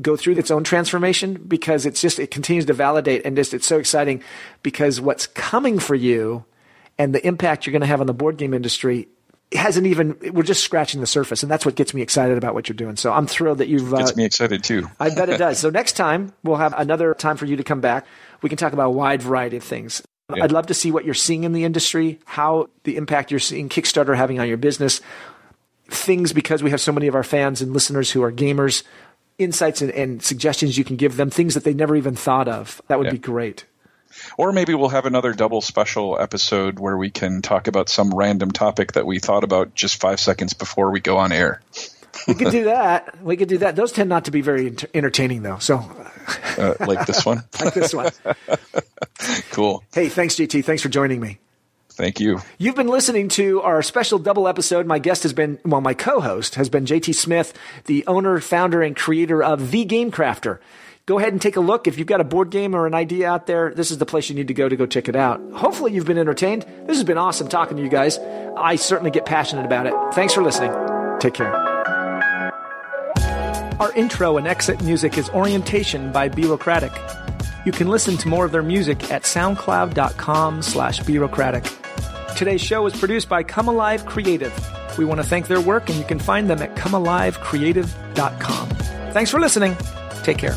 go 0.00 0.16
through 0.16 0.34
its 0.34 0.50
own 0.50 0.64
transformation 0.64 1.34
because 1.34 1.84
it's 1.84 2.00
just 2.00 2.18
it 2.18 2.30
continues 2.30 2.64
to 2.66 2.72
validate 2.72 3.24
and 3.24 3.36
just 3.36 3.52
it's 3.52 3.66
so 3.66 3.78
exciting 3.78 4.22
because 4.62 5.00
what's 5.00 5.26
coming 5.26 5.78
for 5.78 5.94
you 5.94 6.44
and 6.98 7.14
the 7.14 7.26
impact 7.26 7.66
you're 7.66 7.72
going 7.72 7.80
to 7.80 7.86
have 7.86 8.00
on 8.00 8.06
the 8.06 8.14
board 8.14 8.36
game 8.36 8.54
industry 8.54 9.08
hasn't 9.54 9.86
even 9.86 10.16
we're 10.32 10.42
just 10.42 10.64
scratching 10.64 11.00
the 11.02 11.06
surface 11.06 11.42
and 11.42 11.52
that's 11.52 11.66
what 11.66 11.74
gets 11.74 11.92
me 11.92 12.00
excited 12.00 12.38
about 12.38 12.54
what 12.54 12.68
you're 12.68 12.76
doing 12.76 12.96
so 12.96 13.12
i'm 13.12 13.26
thrilled 13.26 13.58
that 13.58 13.68
you've 13.68 13.92
uh, 13.92 13.98
Gets 13.98 14.16
me 14.16 14.24
excited 14.24 14.64
too. 14.64 14.88
I 14.98 15.10
bet 15.10 15.28
it 15.28 15.38
does. 15.46 15.58
So 15.58 15.68
next 15.68 15.92
time 15.92 16.32
we'll 16.42 16.56
have 16.56 16.74
another 16.76 17.12
time 17.14 17.36
for 17.36 17.44
you 17.44 17.56
to 17.56 17.64
come 17.64 17.80
back. 17.80 18.06
We 18.40 18.48
can 18.48 18.56
talk 18.56 18.72
about 18.72 18.86
a 18.86 18.90
wide 18.90 19.20
variety 19.20 19.58
of 19.58 19.64
things. 19.64 20.02
Yeah. 20.34 20.44
I'd 20.44 20.52
love 20.52 20.68
to 20.68 20.74
see 20.74 20.90
what 20.90 21.04
you're 21.04 21.14
seeing 21.14 21.44
in 21.44 21.52
the 21.52 21.64
industry, 21.64 22.18
how 22.24 22.68
the 22.84 22.96
impact 22.96 23.30
you're 23.30 23.40
seeing 23.40 23.68
Kickstarter 23.68 24.16
having 24.16 24.40
on 24.40 24.48
your 24.48 24.56
business, 24.56 25.00
things 25.88 26.32
because 26.32 26.62
we 26.62 26.70
have 26.70 26.80
so 26.80 26.92
many 26.92 27.06
of 27.06 27.14
our 27.14 27.22
fans 27.22 27.60
and 27.60 27.72
listeners 27.72 28.10
who 28.10 28.22
are 28.22 28.32
gamers, 28.32 28.82
insights 29.38 29.82
and, 29.82 29.90
and 29.92 30.22
suggestions 30.22 30.76
you 30.78 30.84
can 30.84 30.96
give 30.96 31.16
them, 31.16 31.30
things 31.30 31.54
that 31.54 31.64
they 31.64 31.74
never 31.74 31.96
even 31.96 32.14
thought 32.14 32.48
of. 32.48 32.80
That 32.88 32.98
would 32.98 33.06
Yeah. 33.06 33.12
be 33.12 33.18
great. 33.18 33.64
Or 34.36 34.52
maybe 34.52 34.74
we'll 34.74 34.90
have 34.90 35.06
another 35.06 35.32
double 35.32 35.62
special 35.62 36.18
episode 36.20 36.78
where 36.78 36.96
we 36.98 37.10
can 37.10 37.40
talk 37.40 37.66
about 37.66 37.88
some 37.88 38.12
random 38.14 38.50
topic 38.50 38.92
that 38.92 39.06
we 39.06 39.18
thought 39.18 39.42
about 39.42 39.74
just 39.74 40.00
five 40.00 40.20
seconds 40.20 40.52
before 40.52 40.90
we 40.90 41.00
go 41.00 41.16
on 41.16 41.32
air. 41.32 41.62
We 42.28 42.34
could 42.34 42.50
do 42.52 42.64
that. 42.76 43.22
We 43.22 43.38
could 43.38 43.48
do 43.48 43.58
that. 43.58 43.74
Those 43.74 43.90
tend 43.90 44.10
not 44.10 44.26
to 44.26 44.30
be 44.30 44.42
very 44.42 44.66
enter- 44.66 44.88
entertaining 44.92 45.42
though. 45.42 45.58
So 45.58 45.76
Uh, 46.58 46.74
like 46.80 47.06
this 47.06 47.24
one. 47.24 47.42
like 47.64 47.72
this 47.72 47.94
one. 47.94 48.10
cool. 49.50 49.82
Hey, 49.94 50.08
thanks 50.10 50.34
JT. 50.36 50.62
Thanks 50.64 50.82
for 50.82 50.88
joining 50.90 51.18
me. 51.20 51.38
Thank 52.02 52.18
you. 52.18 52.40
You've 52.58 52.74
been 52.74 52.88
listening 52.88 53.28
to 53.28 53.62
our 53.62 53.80
special 53.80 54.18
double 54.18 54.48
episode. 54.48 54.86
My 54.86 54.98
guest 54.98 55.22
has 55.22 55.32
been, 55.32 55.60
well, 55.64 55.80
my 55.80 55.94
co-host 55.94 56.56
has 56.56 56.68
been 56.68 56.84
JT 56.84 57.14
Smith, 57.14 57.56
the 57.84 58.04
owner, 58.08 58.40
founder, 58.40 58.82
and 58.82 58.96
creator 58.96 59.40
of 59.40 59.70
The 59.70 59.84
Game 59.84 60.10
Crafter. 60.10 60.58
Go 61.06 61.20
ahead 61.20 61.32
and 61.32 61.40
take 61.40 61.54
a 61.54 61.60
look. 61.60 61.86
If 61.86 61.98
you've 61.98 62.08
got 62.08 62.20
a 62.20 62.24
board 62.24 62.50
game 62.50 62.74
or 62.74 62.88
an 62.88 62.94
idea 62.94 63.30
out 63.30 63.46
there, 63.46 63.72
this 63.72 63.92
is 63.92 63.98
the 63.98 64.04
place 64.04 64.28
you 64.28 64.34
need 64.34 64.48
to 64.48 64.54
go 64.54 64.68
to 64.68 64.74
go 64.74 64.84
check 64.84 65.08
it 65.08 65.14
out. 65.14 65.40
Hopefully 65.52 65.92
you've 65.92 66.04
been 66.04 66.18
entertained. 66.18 66.62
This 66.88 66.96
has 66.96 67.04
been 67.04 67.18
awesome 67.18 67.46
talking 67.46 67.76
to 67.76 67.82
you 67.84 67.88
guys. 67.88 68.18
I 68.56 68.74
certainly 68.74 69.12
get 69.12 69.24
passionate 69.24 69.64
about 69.64 69.86
it. 69.86 69.94
Thanks 70.12 70.34
for 70.34 70.42
listening. 70.42 70.72
Take 71.20 71.34
care. 71.34 71.54
Our 73.78 73.92
intro 73.92 74.38
and 74.38 74.48
exit 74.48 74.82
music 74.82 75.16
is 75.16 75.30
Orientation 75.30 76.10
by 76.10 76.30
Bureaucratic. 76.30 76.90
You 77.64 77.70
can 77.70 77.86
listen 77.86 78.16
to 78.16 78.28
more 78.28 78.44
of 78.44 78.50
their 78.50 78.64
music 78.64 79.12
at 79.12 79.22
soundcloud.com 79.22 80.62
slash 80.62 80.98
bureaucratic. 80.98 81.64
Today's 82.42 82.60
show 82.60 82.82
was 82.82 82.92
produced 82.98 83.28
by 83.28 83.44
Come 83.44 83.68
Alive 83.68 84.04
Creative. 84.04 84.52
We 84.98 85.04
want 85.04 85.20
to 85.20 85.24
thank 85.24 85.46
their 85.46 85.60
work, 85.60 85.88
and 85.88 85.96
you 85.96 86.02
can 86.02 86.18
find 86.18 86.50
them 86.50 86.60
at 86.60 86.74
comealivecreative.com. 86.74 88.68
Thanks 89.12 89.30
for 89.30 89.38
listening. 89.38 89.76
Take 90.24 90.38
care. 90.38 90.56